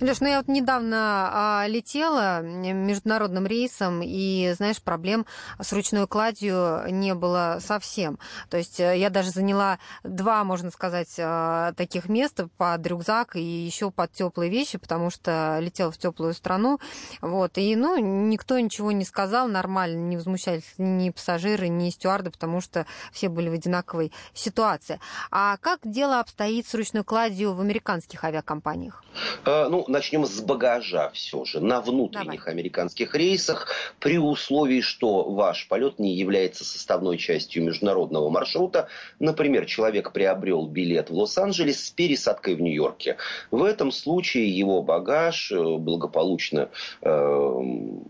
Леш, 0.00 0.20
ну 0.20 0.28
я 0.28 0.38
вот 0.38 0.48
недавно 0.48 1.30
а, 1.32 1.66
летела 1.68 2.40
международным 2.42 3.46
рейсом, 3.46 4.00
и, 4.02 4.52
знаешь, 4.56 4.80
проблем 4.82 5.26
с 5.60 5.72
ручной 5.72 6.06
кладью 6.06 6.82
не 6.88 7.14
было 7.14 7.58
совсем. 7.60 8.18
То 8.50 8.56
есть 8.56 8.80
э, 8.80 8.98
я 8.98 9.10
даже 9.10 9.30
заняла 9.30 9.78
два, 10.02 10.44
можно 10.44 10.70
сказать, 10.70 11.14
а, 11.18 11.72
таких 11.74 12.08
места 12.08 12.48
под 12.56 12.86
рюкзак 12.86 13.36
и 13.36 13.42
еще 13.42 13.90
под 13.90 14.12
теплые 14.12 14.50
вещи, 14.50 14.78
потому 14.78 15.10
что 15.10 15.58
летела 15.60 15.92
в 15.92 15.98
теплую 15.98 16.34
страну. 16.34 16.80
Вот, 17.20 17.58
и, 17.58 17.76
ну, 17.76 17.96
никто 17.98 18.58
ничего 18.58 18.92
не 18.92 19.04
сказал, 19.04 19.48
нормально, 19.48 19.98
не 19.98 20.16
возмущались 20.16 20.74
ни 20.78 21.10
пассажиры, 21.10 21.68
ни 21.68 21.90
стюарды, 21.90 22.30
потому 22.30 22.60
что 22.60 22.86
все 23.12 23.28
были 23.28 23.48
в 23.48 23.54
одинаковой 23.54 24.12
ситуации. 24.34 25.00
А 25.30 25.56
как 25.58 25.80
дело 25.84 26.20
обстоит 26.20 26.66
с 26.66 26.74
ручной 26.74 27.04
кладью 27.04 27.54
в 27.54 27.60
американских 27.60 28.24
авиакомпаниях? 28.24 29.02
А, 29.44 29.68
ну, 29.68 29.81
начнем 29.88 30.26
с 30.26 30.40
багажа 30.40 31.10
все 31.14 31.44
же. 31.44 31.60
На 31.60 31.80
внутренних 31.80 32.44
Давай. 32.44 32.54
американских 32.54 33.14
рейсах, 33.14 33.68
при 33.98 34.18
условии, 34.18 34.80
что 34.80 35.30
ваш 35.30 35.68
полет 35.68 35.98
не 35.98 36.14
является 36.14 36.64
составной 36.64 37.18
частью 37.18 37.64
международного 37.64 38.28
маршрута, 38.30 38.88
например, 39.18 39.66
человек 39.66 40.12
приобрел 40.12 40.66
билет 40.66 41.10
в 41.10 41.14
Лос-Анджелес 41.14 41.86
с 41.86 41.90
пересадкой 41.90 42.54
в 42.54 42.60
Нью-Йорке. 42.60 43.16
В 43.50 43.62
этом 43.64 43.90
случае 43.90 44.48
его 44.48 44.82
багаж 44.82 45.52
э, 45.52 45.76
благополучно 45.78 46.70
э, 47.00 47.62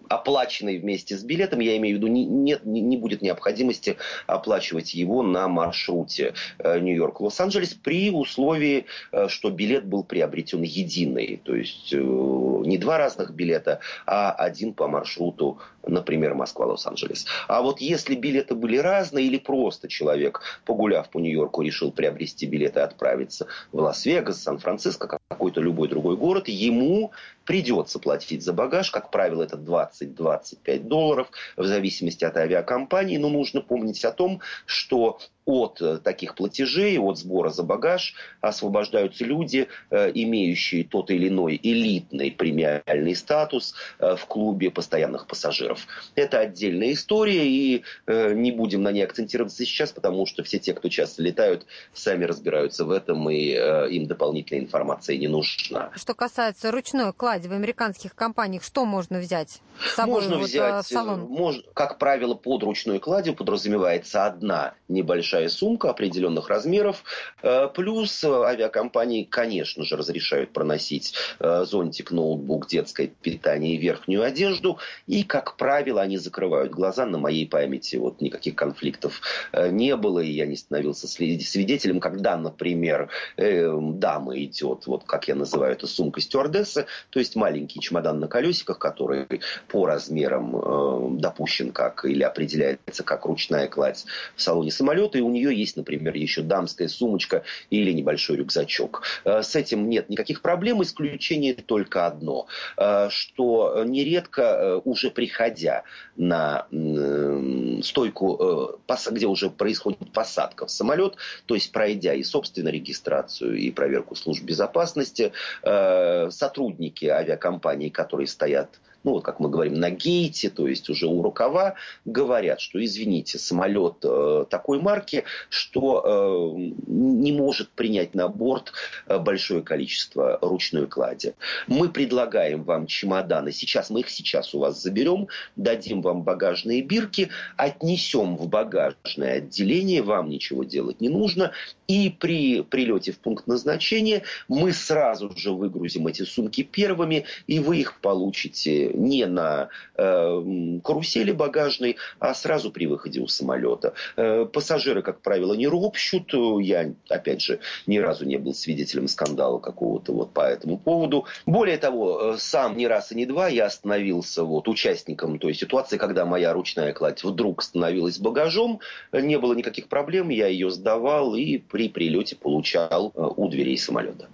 оплаченный 0.08 0.78
вместе 0.78 1.16
с 1.16 1.22
билетом, 1.22 1.60
я 1.60 1.76
имею 1.76 1.96
в 1.96 1.98
виду, 1.98 2.08
не, 2.08 2.24
нет, 2.24 2.64
не, 2.64 2.96
будет 2.96 3.22
необходимости 3.22 3.96
оплачивать 4.26 4.94
его 4.94 5.22
на 5.22 5.48
маршруте 5.48 6.34
э, 6.58 6.78
Нью-Йорк 6.78 7.20
Лос-Анджелес 7.20 7.74
при 7.74 8.10
условии, 8.10 8.86
э, 9.12 9.28
что 9.28 9.50
билет 9.50 9.84
был 9.84 10.04
приобретен 10.04 10.62
единый. 10.62 11.40
То 11.42 11.54
есть 11.54 11.61
есть 11.62 11.92
э, 11.92 11.96
не 11.98 12.78
два 12.78 12.98
разных 12.98 13.32
билета, 13.32 13.80
а 14.06 14.30
один 14.30 14.74
по 14.74 14.88
маршруту, 14.88 15.58
например, 15.86 16.34
Москва-Лос-Анджелес. 16.34 17.26
А 17.48 17.62
вот 17.62 17.80
если 17.80 18.14
билеты 18.14 18.54
были 18.54 18.76
разные 18.76 19.26
или 19.26 19.38
просто 19.38 19.88
человек, 19.88 20.40
погуляв 20.64 21.08
по 21.10 21.18
Нью-Йорку, 21.18 21.62
решил 21.62 21.92
приобрести 21.92 22.46
билеты 22.46 22.80
и 22.80 22.82
отправиться 22.82 23.46
в 23.72 23.80
Лас-Вегас, 23.80 24.42
Сан-Франциско, 24.42 25.18
какой-то 25.28 25.60
любой 25.60 25.88
другой 25.88 26.16
город, 26.16 26.48
ему 26.48 27.12
придется 27.44 27.98
платить 27.98 28.42
за 28.42 28.52
багаж. 28.52 28.90
Как 28.90 29.10
правило, 29.10 29.42
это 29.42 29.56
20-25 29.56 30.80
долларов 30.80 31.28
в 31.56 31.64
зависимости 31.64 32.24
от 32.24 32.36
авиакомпании. 32.36 33.16
Но 33.16 33.28
нужно 33.28 33.60
помнить 33.60 34.04
о 34.04 34.12
том, 34.12 34.40
что 34.66 35.18
от 35.44 35.80
э, 35.80 35.98
таких 35.98 36.34
платежей, 36.34 36.98
от 36.98 37.18
сбора 37.18 37.50
за 37.50 37.62
багаж 37.62 38.14
освобождаются 38.40 39.24
люди, 39.24 39.68
э, 39.90 40.10
имеющие 40.14 40.84
тот 40.84 41.10
или 41.10 41.28
иной 41.28 41.58
элитный 41.62 42.30
премиальный 42.30 43.14
статус 43.16 43.74
э, 43.98 44.14
в 44.16 44.26
клубе 44.26 44.70
постоянных 44.70 45.26
пассажиров. 45.26 45.86
Это 46.14 46.38
отдельная 46.40 46.92
история, 46.92 47.46
и 47.46 47.82
не 48.06 48.52
будем 48.52 48.82
на 48.82 48.92
ней 48.92 49.02
акцентироваться 49.02 49.64
сейчас, 49.64 49.92
потому 49.92 50.26
что 50.26 50.42
все 50.42 50.58
те, 50.58 50.74
кто 50.74 50.88
часто 50.88 51.22
летают, 51.22 51.66
сами 51.92 52.24
разбираются 52.24 52.84
в 52.84 52.90
этом, 52.90 53.28
и 53.30 53.52
им 53.90 54.06
дополнительная 54.06 54.62
информация 54.62 55.16
не 55.16 55.28
нужна. 55.28 55.90
Что 55.94 56.14
касается 56.14 56.70
ручной 56.70 57.12
клади, 57.12 57.31
покупать 57.32 57.46
в 57.46 57.52
американских 57.52 58.14
компаниях, 58.14 58.62
что 58.62 58.84
можно 58.84 59.18
взять 59.18 59.60
с 59.80 59.94
собой 59.94 60.22
можно 60.22 60.38
вот, 60.38 60.48
взять, 60.48 60.74
э, 60.74 60.82
в 60.82 60.86
салон? 60.86 61.20
Мож, 61.28 61.62
как 61.74 61.98
правило, 61.98 62.34
под 62.34 62.62
ручной 62.62 62.98
кладью 62.98 63.34
подразумевается 63.34 64.26
одна 64.26 64.74
небольшая 64.88 65.48
сумка 65.48 65.90
определенных 65.90 66.48
размеров, 66.48 67.04
э, 67.42 67.68
плюс 67.74 68.22
авиакомпании, 68.24 69.24
конечно 69.24 69.84
же, 69.84 69.96
разрешают 69.96 70.52
проносить 70.52 71.14
э, 71.38 71.64
зонтик, 71.64 72.10
ноутбук, 72.10 72.68
детское 72.68 73.06
питание 73.06 73.74
и 73.74 73.78
верхнюю 73.78 74.22
одежду, 74.22 74.78
и, 75.06 75.24
как 75.24 75.56
правило, 75.56 76.02
они 76.02 76.18
закрывают 76.18 76.72
глаза 76.72 77.06
на 77.06 77.18
моей 77.18 77.46
памяти. 77.46 77.96
Вот 77.96 78.20
никаких 78.20 78.54
конфликтов 78.54 79.20
не 79.52 79.96
было, 79.96 80.20
и 80.20 80.30
я 80.30 80.46
не 80.46 80.56
становился 80.56 81.08
свидетелем, 81.08 82.00
когда, 82.00 82.36
например, 82.36 83.10
дама 83.36 84.38
идет, 84.38 84.86
вот 84.86 85.04
как 85.04 85.28
я 85.28 85.34
называю 85.34 85.72
это, 85.72 85.86
сумка 85.86 86.20
стюардессы, 86.20 86.86
то 87.10 87.21
есть 87.22 87.36
маленький 87.36 87.80
чемодан 87.80 88.20
на 88.20 88.28
колесиках, 88.28 88.78
который 88.78 89.26
по 89.68 89.86
размерам 89.86 90.56
э, 90.56 91.20
допущен 91.20 91.72
как 91.72 92.04
или 92.04 92.22
определяется 92.22 93.04
как 93.04 93.24
ручная 93.26 93.68
кладь 93.68 94.04
в 94.36 94.42
салоне 94.42 94.70
самолета, 94.70 95.18
и 95.18 95.20
у 95.22 95.30
нее 95.30 95.54
есть, 95.54 95.76
например, 95.76 96.14
еще 96.14 96.42
дамская 96.42 96.88
сумочка 96.88 97.44
или 97.70 97.92
небольшой 97.92 98.36
рюкзачок. 98.36 99.02
Э, 99.24 99.42
с 99.42 99.54
этим 99.54 99.88
нет 99.88 100.08
никаких 100.08 100.42
проблем, 100.42 100.82
исключение 100.82 101.54
только 101.54 102.06
одно, 102.06 102.46
э, 102.76 103.08
что 103.10 103.84
нередко 103.86 104.42
э, 104.42 104.80
уже 104.84 105.10
приходя 105.10 105.84
на 106.16 106.66
э, 106.70 107.80
стойку, 107.82 108.78
э, 108.88 109.10
где 109.10 109.26
уже 109.26 109.50
происходит 109.50 110.12
посадка 110.12 110.66
в 110.66 110.70
самолет, 110.70 111.16
то 111.46 111.54
есть 111.54 111.72
пройдя 111.72 112.14
и 112.14 112.22
собственную 112.22 112.74
регистрацию, 112.74 113.56
и 113.56 113.70
проверку 113.70 114.14
служб 114.14 114.42
безопасности, 114.42 115.32
э, 115.62 116.30
сотрудники 116.30 117.06
авиакомпаний, 117.12 117.90
которые 117.90 118.26
стоят 118.26 118.80
ну 119.04 119.12
вот 119.12 119.24
как 119.24 119.40
мы 119.40 119.48
говорим, 119.48 119.74
на 119.74 119.90
гейте, 119.90 120.50
то 120.50 120.68
есть 120.68 120.88
уже 120.88 121.06
у 121.06 121.22
рукава, 121.22 121.74
говорят, 122.04 122.60
что, 122.60 122.82
извините, 122.84 123.38
самолет 123.38 123.96
э, 124.04 124.44
такой 124.48 124.80
марки, 124.80 125.24
что 125.48 126.54
э, 126.56 126.72
не 126.86 127.32
может 127.32 127.70
принять 127.70 128.14
на 128.14 128.28
борт 128.28 128.72
э, 129.06 129.18
большое 129.18 129.62
количество 129.62 130.38
ручной 130.40 130.86
клади. 130.86 131.34
Мы 131.66 131.88
предлагаем 131.88 132.62
вам 132.62 132.86
чемоданы, 132.86 133.52
сейчас 133.52 133.90
мы 133.90 134.00
их 134.00 134.10
сейчас 134.10 134.54
у 134.54 134.60
вас 134.60 134.80
заберем, 134.80 135.28
дадим 135.56 136.02
вам 136.02 136.22
багажные 136.22 136.82
бирки, 136.82 137.30
отнесем 137.56 138.36
в 138.36 138.48
багажное 138.48 139.38
отделение, 139.38 140.02
вам 140.02 140.28
ничего 140.28 140.64
делать 140.64 141.00
не 141.00 141.08
нужно, 141.08 141.52
и 141.88 142.10
при 142.10 142.62
прилете 142.62 143.12
в 143.12 143.18
пункт 143.18 143.46
назначения 143.46 144.22
мы 144.48 144.72
сразу 144.72 145.32
же 145.36 145.52
выгрузим 145.52 146.06
эти 146.06 146.22
сумки 146.22 146.62
первыми, 146.62 147.24
и 147.46 147.58
вы 147.58 147.78
их 147.78 148.00
получите 148.00 148.91
не 148.94 149.26
на 149.26 149.68
э, 149.96 150.78
карусели 150.84 151.32
багажной, 151.32 151.96
а 152.18 152.34
сразу 152.34 152.70
при 152.70 152.86
выходе 152.86 153.20
у 153.20 153.28
самолета. 153.28 153.94
Э, 154.16 154.46
пассажиры, 154.46 155.02
как 155.02 155.20
правило, 155.20 155.54
не 155.54 155.68
ропщут. 155.68 156.32
Я, 156.60 156.92
опять 157.08 157.42
же, 157.42 157.60
ни 157.86 157.98
разу 157.98 158.24
не 158.24 158.36
был 158.36 158.54
свидетелем 158.54 159.08
скандала 159.08 159.58
какого-то 159.58 160.12
вот 160.12 160.32
по 160.32 160.40
этому 160.40 160.78
поводу. 160.78 161.26
Более 161.46 161.78
того, 161.78 162.34
э, 162.34 162.36
сам 162.38 162.76
ни 162.76 162.84
раз 162.84 163.12
и 163.12 163.14
не 163.14 163.26
два 163.26 163.48
я 163.48 163.66
остановился 163.66 164.44
вот 164.44 164.68
участником 164.68 165.38
той 165.38 165.54
ситуации, 165.54 165.98
когда 165.98 166.24
моя 166.24 166.52
ручная 166.52 166.92
кладь 166.92 167.22
вдруг 167.24 167.62
становилась 167.62 168.18
багажом. 168.18 168.80
Не 169.12 169.38
было 169.38 169.54
никаких 169.54 169.88
проблем, 169.88 170.28
я 170.28 170.46
ее 170.48 170.70
сдавал 170.70 171.34
и 171.34 171.58
при 171.58 171.88
прилете 171.88 172.36
получал 172.36 173.12
э, 173.14 173.28
у 173.36 173.48
дверей 173.48 173.78
самолета. 173.78 174.28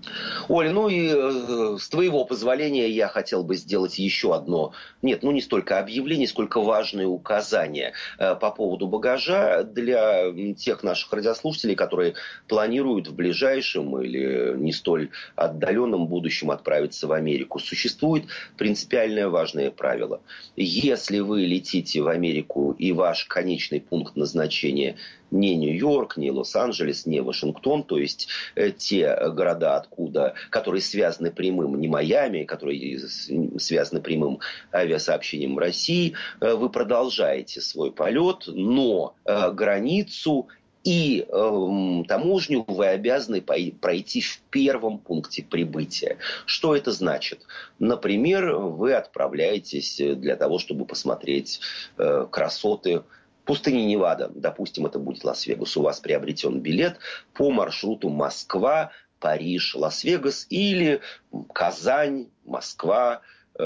Оля, 0.49 0.73
ну 0.73 0.89
и 0.89 1.09
э, 1.13 1.77
с 1.79 1.89
твоего 1.89 2.25
позволения 2.25 2.89
я 2.89 3.09
хотел 3.09 3.45
бы 3.45 3.57
сделать 3.57 3.99
еще 3.99 4.35
одно 4.35 4.48
одно, 4.49 4.73
нет, 5.03 5.23
ну 5.23 5.31
не 5.31 5.41
столько 5.41 5.79
объявление, 5.79 6.27
сколько 6.27 6.61
важные 6.61 7.07
указания 7.07 7.93
э, 8.19 8.35
по 8.35 8.51
поводу 8.51 8.89
багажа 8.89 9.63
для 9.63 10.33
тех 10.55 10.83
наших 10.83 11.13
радиослушателей, 11.13 11.75
которые 11.75 12.15
планируют 12.49 13.09
в 13.09 13.15
ближайшем 13.15 14.01
или 14.01 14.57
не 14.57 14.73
столь 14.73 15.11
отдаленном 15.37 16.07
будущем 16.07 16.51
отправиться 16.51 17.07
в 17.07 17.13
Америку. 17.13 17.59
Существует 17.59 18.25
принципиальное 18.57 19.29
важное 19.29 19.71
правило. 19.71 20.21
Если 20.57 21.21
вы 21.21 21.43
летите 21.43 22.01
в 22.01 22.09
Америку 22.09 22.75
и 22.79 22.93
ваш 22.93 23.27
конечный 23.27 23.81
пункт 23.81 24.17
назначения 24.17 24.97
не 25.31 25.57
Нью-Йорк, 25.57 26.17
не 26.17 26.31
Лос-Анджелес, 26.31 27.07
не 27.07 27.21
Вашингтон, 27.21 27.83
то 27.85 27.99
есть 27.99 28.29
э, 28.55 28.71
те 28.71 29.15
города, 29.31 29.77
откуда, 29.77 30.35
которые 30.51 30.83
связаны 30.83 31.31
прямым, 31.31 31.79
не 31.81 31.89
Майами, 31.89 32.45
которые 32.45 32.99
связаны 33.59 34.01
прямым 34.01 34.41
авиасообщением 34.73 35.55
в 35.55 35.59
России, 35.59 36.15
э, 36.41 36.55
вы 36.55 36.71
продолжаете 36.71 37.61
свой 37.61 37.93
полет, 37.93 38.45
но 38.47 39.15
э, 39.25 39.51
границу 39.53 40.49
и 40.85 41.27
э, 41.29 42.03
таможню 42.09 42.65
вы 42.67 42.87
обязаны 42.87 43.43
пройти 43.43 44.21
в 44.21 44.41
первом 44.51 44.99
пункте 44.99 45.43
прибытия. 45.43 46.17
Что 46.47 46.75
это 46.75 46.93
значит? 46.93 47.43
Например, 47.79 48.55
вы 48.57 48.95
отправляетесь 48.95 49.97
для 49.99 50.37
того, 50.37 50.59
чтобы 50.59 50.87
посмотреть 50.87 51.61
красоты 52.31 53.03
пустыне 53.49 53.87
Невада, 53.87 54.31
допустим, 54.35 54.85
это 54.85 54.99
будет 54.99 55.25
Лас-Вегас, 55.25 55.75
у 55.79 55.83
вас 55.83 56.01
приобретен 56.01 56.61
билет 56.61 56.99
по 57.33 57.51
маршруту 57.51 58.11
Москва, 58.11 58.91
Париж, 59.21 59.75
Лас-Вегас 59.75 60.47
или 60.51 61.01
Казань, 61.55 62.29
Москва, 62.45 63.23
э, 63.59 63.65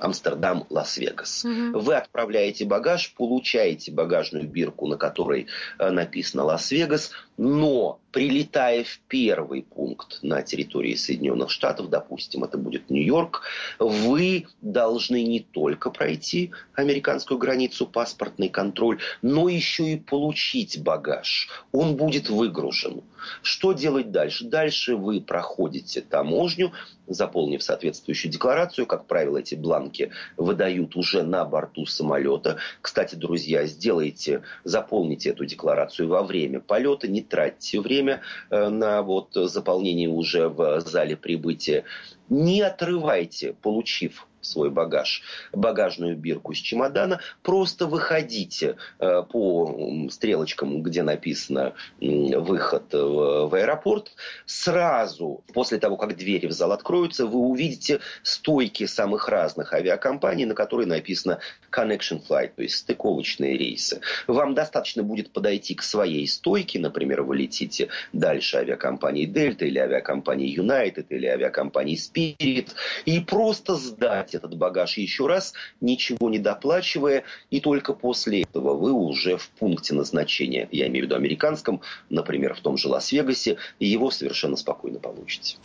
Амстердам, 0.00 0.64
Лас-Вегас. 0.70 1.44
Угу. 1.44 1.80
Вы 1.80 1.94
отправляете 1.96 2.64
багаж, 2.64 3.12
получаете 3.12 3.92
багажную 3.92 4.48
бирку, 4.48 4.86
на 4.86 4.96
которой 4.96 5.46
э, 5.78 5.90
написано 5.90 6.44
Лас-Вегас, 6.44 7.10
но 7.36 8.00
прилетая 8.12 8.84
в 8.84 9.00
первый 9.08 9.62
пункт 9.62 10.18
на 10.22 10.42
территории 10.42 10.94
Соединенных 10.94 11.50
Штатов, 11.50 11.90
допустим, 11.90 12.44
это 12.44 12.58
будет 12.58 12.90
Нью-Йорк, 12.90 13.42
вы 13.78 14.46
должны 14.60 15.22
не 15.22 15.40
только 15.40 15.90
пройти 15.90 16.50
американскую 16.74 17.38
границу, 17.38 17.86
паспортный 17.86 18.48
контроль, 18.48 18.98
но 19.22 19.48
еще 19.48 19.92
и 19.92 19.96
получить 19.96 20.82
багаж. 20.82 21.48
Он 21.72 21.96
будет 21.96 22.28
выгружен. 22.28 23.02
Что 23.42 23.72
делать 23.72 24.10
дальше? 24.10 24.44
Дальше 24.44 24.96
вы 24.96 25.20
проходите 25.20 26.00
таможню, 26.00 26.72
заполнив 27.06 27.62
соответствующую 27.62 28.32
декларацию. 28.32 28.86
Как 28.86 29.06
правило, 29.06 29.38
эти 29.38 29.54
бланки 29.54 30.10
выдают 30.36 30.96
уже 30.96 31.22
на 31.22 31.44
борту 31.44 31.84
самолета. 31.86 32.58
Кстати, 32.80 33.14
друзья, 33.14 33.66
сделайте, 33.66 34.42
заполните 34.64 35.30
эту 35.30 35.44
декларацию 35.44 36.08
во 36.08 36.22
время 36.22 36.60
полета, 36.60 37.08
не 37.08 37.22
тратьте 37.22 37.80
время 37.80 37.99
э, 38.08 38.68
на 38.68 39.02
вот 39.02 39.34
заполнение 39.34 40.08
уже 40.08 40.48
в 40.48 40.80
зале 40.80 41.16
прибытия. 41.16 41.84
Не 42.28 42.62
отрывайте, 42.62 43.54
получив 43.60 44.26
свой 44.40 44.70
багаж, 44.70 45.22
багажную 45.52 46.16
бирку 46.16 46.54
с 46.54 46.58
чемодана, 46.58 47.20
просто 47.42 47.86
выходите 47.86 48.76
э, 48.98 49.22
по 49.22 50.08
стрелочкам, 50.10 50.82
где 50.82 51.02
написано 51.02 51.74
выход 52.00 52.92
в, 52.92 53.54
аэропорт. 53.54 54.12
Сразу 54.46 55.42
после 55.52 55.78
того, 55.78 55.96
как 55.96 56.16
двери 56.16 56.46
в 56.46 56.52
зал 56.52 56.72
откроются, 56.72 57.26
вы 57.26 57.38
увидите 57.38 58.00
стойки 58.22 58.86
самых 58.86 59.28
разных 59.28 59.72
авиакомпаний, 59.72 60.44
на 60.44 60.54
которые 60.54 60.86
написано 60.86 61.40
connection 61.70 62.22
flight, 62.26 62.52
то 62.56 62.62
есть 62.62 62.76
стыковочные 62.76 63.56
рейсы. 63.56 64.00
Вам 64.26 64.54
достаточно 64.54 65.02
будет 65.02 65.32
подойти 65.32 65.74
к 65.74 65.82
своей 65.82 66.26
стойке, 66.26 66.78
например, 66.78 67.22
вы 67.22 67.36
летите 67.36 67.88
дальше 68.12 68.58
авиакомпании 68.58 69.28
Delta 69.28 69.64
или 69.64 69.78
авиакомпании 69.78 70.58
United 70.58 71.06
или 71.10 71.26
авиакомпании 71.26 71.96
Spirit, 71.96 72.68
и 73.04 73.20
просто 73.20 73.74
сдать 73.74 74.29
собрать 74.30 74.34
этот 74.34 74.56
багаж 74.56 74.96
еще 74.98 75.26
раз, 75.26 75.54
ничего 75.80 76.30
не 76.30 76.38
доплачивая, 76.38 77.24
и 77.50 77.60
только 77.60 77.92
после 77.92 78.42
этого 78.42 78.74
вы 78.74 78.92
уже 78.92 79.36
в 79.36 79.48
пункте 79.58 79.94
назначения, 79.94 80.68
я 80.72 80.86
имею 80.86 81.04
в 81.04 81.06
виду 81.06 81.16
американском, 81.16 81.80
например, 82.10 82.54
в 82.54 82.60
том 82.60 82.76
же 82.76 82.88
Лас-Вегасе, 82.88 83.56
его 83.78 84.10
совершенно 84.10 84.56
спокойно 84.56 84.98
получите. 84.98 85.56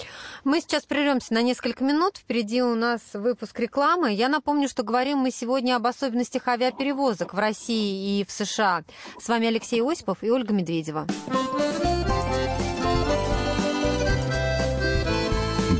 Мы 0.43 0.62
сейчас 0.62 0.84
прервемся 0.84 1.34
на 1.34 1.41
несколько 1.41 1.84
минут. 1.84 2.17
Впереди 2.17 2.62
у 2.62 2.75
нас 2.75 3.01
выпуск 3.13 3.60
рекламы. 3.60 4.13
Я 4.13 4.30
напомню, 4.30 4.67
что 4.67 4.84
говорим 4.84 5.19
мы 5.19 5.32
сегодня 5.32 5.75
об 5.75 5.88
особенностях 5.88 6.47
авиаперевозок 6.47 7.34
в 7.34 7.39
России 7.39 8.19
и 8.19 8.25
в 8.25 8.32
США. 8.32 8.84
С 9.19 9.28
вами 9.28 9.47
Алексей 9.47 9.82
Осипов 9.82 10.19
и 10.21 10.30
Ольга 10.30 10.54
Медведева. 10.54 11.08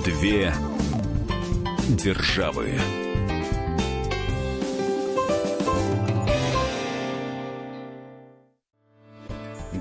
Две 0.06 0.54
державы. 1.88 2.74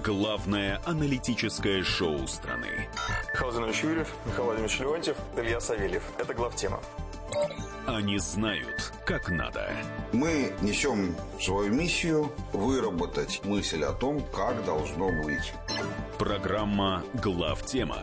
Главное 0.04 0.82
аналитическое 0.84 1.82
шоу 1.82 2.26
страны. 2.26 2.88
Михаил 3.32 3.52
Зинович 3.52 3.82
Юрьев, 3.84 4.08
Михаил 4.26 4.44
Владимирович 4.44 4.80
Леонтьев, 4.80 5.16
Илья 5.36 5.60
Савельев. 5.60 6.02
Это 6.18 6.34
главтема. 6.34 6.80
Они 7.86 8.18
знают, 8.18 8.92
как 9.06 9.30
надо. 9.30 9.70
Мы 10.12 10.52
несем 10.60 11.16
свою 11.40 11.72
миссию 11.72 12.30
выработать 12.52 13.40
мысль 13.44 13.82
о 13.82 13.92
том, 13.92 14.22
как 14.34 14.62
должно 14.64 15.10
быть. 15.22 15.54
Программа 16.18 17.02
«Главтема» 17.14 18.02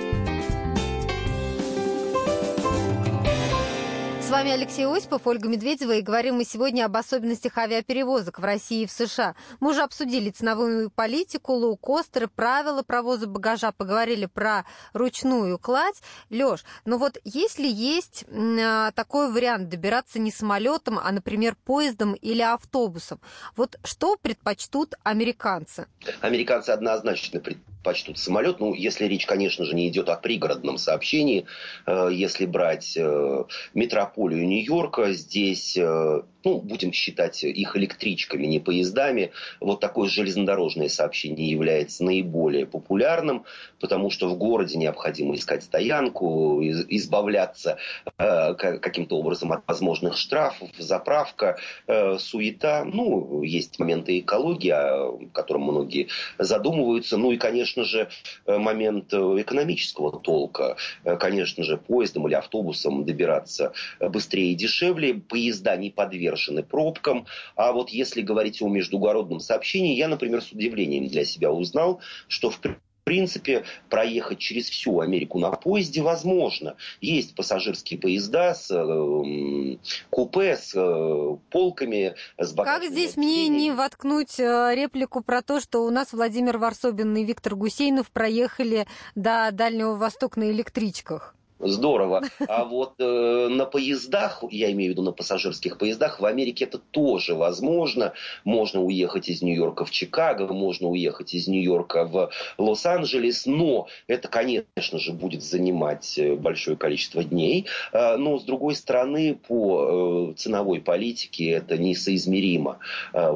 Вами 4.31 4.51
Алексей 4.51 4.85
Осипов, 4.85 5.27
Ольга 5.27 5.49
Медведева, 5.49 5.91
и 5.91 6.01
говорим 6.01 6.35
мы 6.35 6.45
сегодня 6.45 6.85
об 6.85 6.95
особенностях 6.95 7.57
авиаперевозок 7.57 8.39
в 8.39 8.43
России 8.45 8.83
и 8.83 8.85
в 8.85 8.91
США. 8.91 9.35
Мы 9.59 9.71
уже 9.71 9.81
обсудили 9.81 10.29
ценовую 10.29 10.89
политику, 10.89 11.51
лоукостеры, 11.51 12.29
правила 12.29 12.81
провоза 12.81 13.27
багажа, 13.27 13.73
поговорили 13.73 14.27
про 14.27 14.63
ручную 14.93 15.59
кладь. 15.59 16.01
Лёш, 16.29 16.63
ну 16.85 16.97
вот 16.97 17.17
если 17.25 17.67
есть 17.67 18.23
а, 18.31 18.91
такой 18.91 19.29
вариант 19.29 19.67
добираться 19.67 20.17
не 20.17 20.31
самолетом, 20.31 20.97
а, 20.97 21.11
например, 21.11 21.57
поездом 21.65 22.13
или 22.13 22.41
автобусом, 22.41 23.19
вот 23.57 23.77
что 23.83 24.15
предпочтут 24.15 24.95
американцы? 25.03 25.87
Американцы 26.21 26.69
однозначно 26.69 27.41
предпочтут 27.41 27.70
почтут 27.83 28.17
самолет. 28.17 28.59
Ну, 28.59 28.73
если 28.73 29.05
речь, 29.05 29.25
конечно 29.25 29.65
же, 29.65 29.75
не 29.75 29.87
идет 29.89 30.09
о 30.09 30.15
пригородном 30.15 30.77
сообщении, 30.77 31.45
э, 31.85 32.09
если 32.11 32.45
брать 32.45 32.95
э, 32.97 33.43
метрополию 33.73 34.47
Нью-Йорка, 34.47 35.13
здесь 35.13 35.77
э, 35.77 36.21
ну, 36.43 36.59
будем 36.59 36.91
считать 36.91 37.43
их 37.43 37.75
электричками, 37.75 38.45
не 38.45 38.59
поездами, 38.59 39.31
вот 39.59 39.79
такое 39.79 40.09
железнодорожное 40.09 40.89
сообщение 40.89 41.49
является 41.49 42.03
наиболее 42.03 42.65
популярным, 42.65 43.45
потому 43.79 44.09
что 44.09 44.27
в 44.27 44.37
городе 44.37 44.77
необходимо 44.77 45.35
искать 45.35 45.63
стоянку, 45.63 46.61
избавляться 46.63 47.77
э, 48.17 48.53
каким-то 48.55 49.17
образом 49.17 49.51
от 49.51 49.67
возможных 49.67 50.17
штрафов, 50.17 50.69
заправка, 50.77 51.57
э, 51.87 52.17
суета. 52.17 52.83
Ну, 52.85 53.43
есть 53.43 53.79
моменты 53.79 54.19
экологии, 54.19 54.71
о 54.71 55.19
котором 55.33 55.63
многие 55.63 56.07
задумываются. 56.37 57.17
Ну 57.17 57.31
и, 57.31 57.37
конечно 57.37 57.83
же, 57.83 58.09
э, 58.45 58.57
момент 58.57 59.13
экономического 59.13 60.19
толка. 60.19 60.77
Э, 61.03 61.17
конечно 61.17 61.63
же, 61.63 61.77
поездом 61.77 62.27
или 62.27 62.33
автобусом 62.33 63.05
добираться 63.05 63.73
быстрее 63.99 64.51
и 64.51 64.55
дешевле. 64.55 65.15
Поезда 65.15 65.75
не 65.75 65.89
подвержены 65.89 66.30
подвержены 66.31 66.63
пробкам. 66.63 67.25
А 67.55 67.71
вот 67.71 67.89
если 67.89 68.21
говорить 68.21 68.61
о 68.61 68.69
междугородном 68.69 69.39
сообщении, 69.39 69.95
я, 69.95 70.07
например, 70.07 70.41
с 70.41 70.51
удивлением 70.51 71.07
для 71.07 71.25
себя 71.25 71.51
узнал, 71.51 71.99
что 72.27 72.49
в 72.49 72.59
в 72.61 73.03
принципе, 73.03 73.65
проехать 73.89 74.37
через 74.37 74.69
всю 74.69 74.99
Америку 74.99 75.39
на 75.39 75.49
поезде 75.49 76.03
возможно. 76.03 76.75
Есть 77.01 77.35
пассажирские 77.35 77.99
поезда 77.99 78.53
с 78.53 78.69
э, 78.69 79.77
купе, 80.11 80.55
с 80.55 80.73
э, 80.75 81.37
полками, 81.49 82.13
с 82.37 82.53
Как 82.53 82.83
здесь 82.83 83.17
мне 83.17 83.47
не 83.49 83.71
воткнуть 83.71 84.39
э, 84.39 84.75
реплику 84.75 85.23
про 85.23 85.41
то, 85.41 85.59
что 85.59 85.83
у 85.83 85.89
нас 85.89 86.13
Владимир 86.13 86.59
Варсобин 86.59 87.17
и 87.17 87.23
Виктор 87.25 87.55
Гусейнов 87.55 88.11
проехали 88.11 88.85
до 89.15 89.49
Дальнего 89.51 89.95
Востока 89.95 90.39
на 90.39 90.51
электричках? 90.51 91.35
Здорово. 91.61 92.23
А 92.47 92.65
вот 92.65 92.93
э, 92.99 93.47
на 93.49 93.65
поездах, 93.65 94.43
я 94.49 94.71
имею 94.71 94.91
в 94.91 94.93
виду 94.93 95.03
на 95.03 95.11
пассажирских 95.11 95.77
поездах, 95.77 96.19
в 96.19 96.25
Америке 96.25 96.65
это 96.65 96.79
тоже 96.79 97.35
возможно. 97.35 98.13
Можно 98.43 98.81
уехать 98.81 99.29
из 99.29 99.41
Нью-Йорка 99.41 99.85
в 99.85 99.91
Чикаго, 99.91 100.47
можно 100.47 100.87
уехать 100.87 101.33
из 101.33 101.47
Нью-Йорка 101.47 102.05
в 102.05 102.31
Лос-Анджелес, 102.57 103.45
но 103.45 103.87
это, 104.07 104.27
конечно 104.27 104.97
же, 104.97 105.13
будет 105.13 105.43
занимать 105.43 106.17
э, 106.17 106.35
большое 106.35 106.77
количество 106.77 107.23
дней. 107.23 107.67
Э, 107.93 108.17
но, 108.17 108.39
с 108.39 108.43
другой 108.43 108.75
стороны, 108.75 109.35
по 109.47 110.31
э, 110.31 110.33
ценовой 110.37 110.81
политике 110.81 111.51
это 111.51 111.77
несоизмеримо. 111.77 112.79
Э, 113.13 113.31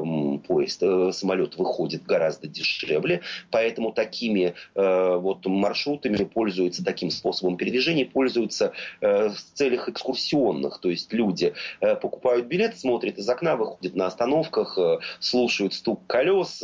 поезд, 0.46 0.82
самолет 1.14 1.56
выходит 1.56 2.04
гораздо 2.04 2.48
дешевле, 2.48 3.22
поэтому 3.50 3.92
такими 3.92 4.54
вот 4.74 5.46
маршрутами 5.46 6.24
пользуются 6.24 6.84
таким 6.84 7.10
способом 7.10 7.56
передвижения 7.56 8.04
используются 8.16 8.72
в 9.00 9.36
целях 9.54 9.88
экскурсионных. 9.88 10.80
То 10.80 10.88
есть 10.90 11.12
люди 11.12 11.52
покупают 12.00 12.46
билет, 12.46 12.78
смотрят 12.78 13.18
из 13.18 13.28
окна, 13.28 13.56
выходят 13.56 13.94
на 13.94 14.06
остановках, 14.06 14.78
слушают 15.20 15.74
стук 15.74 16.06
колес, 16.06 16.62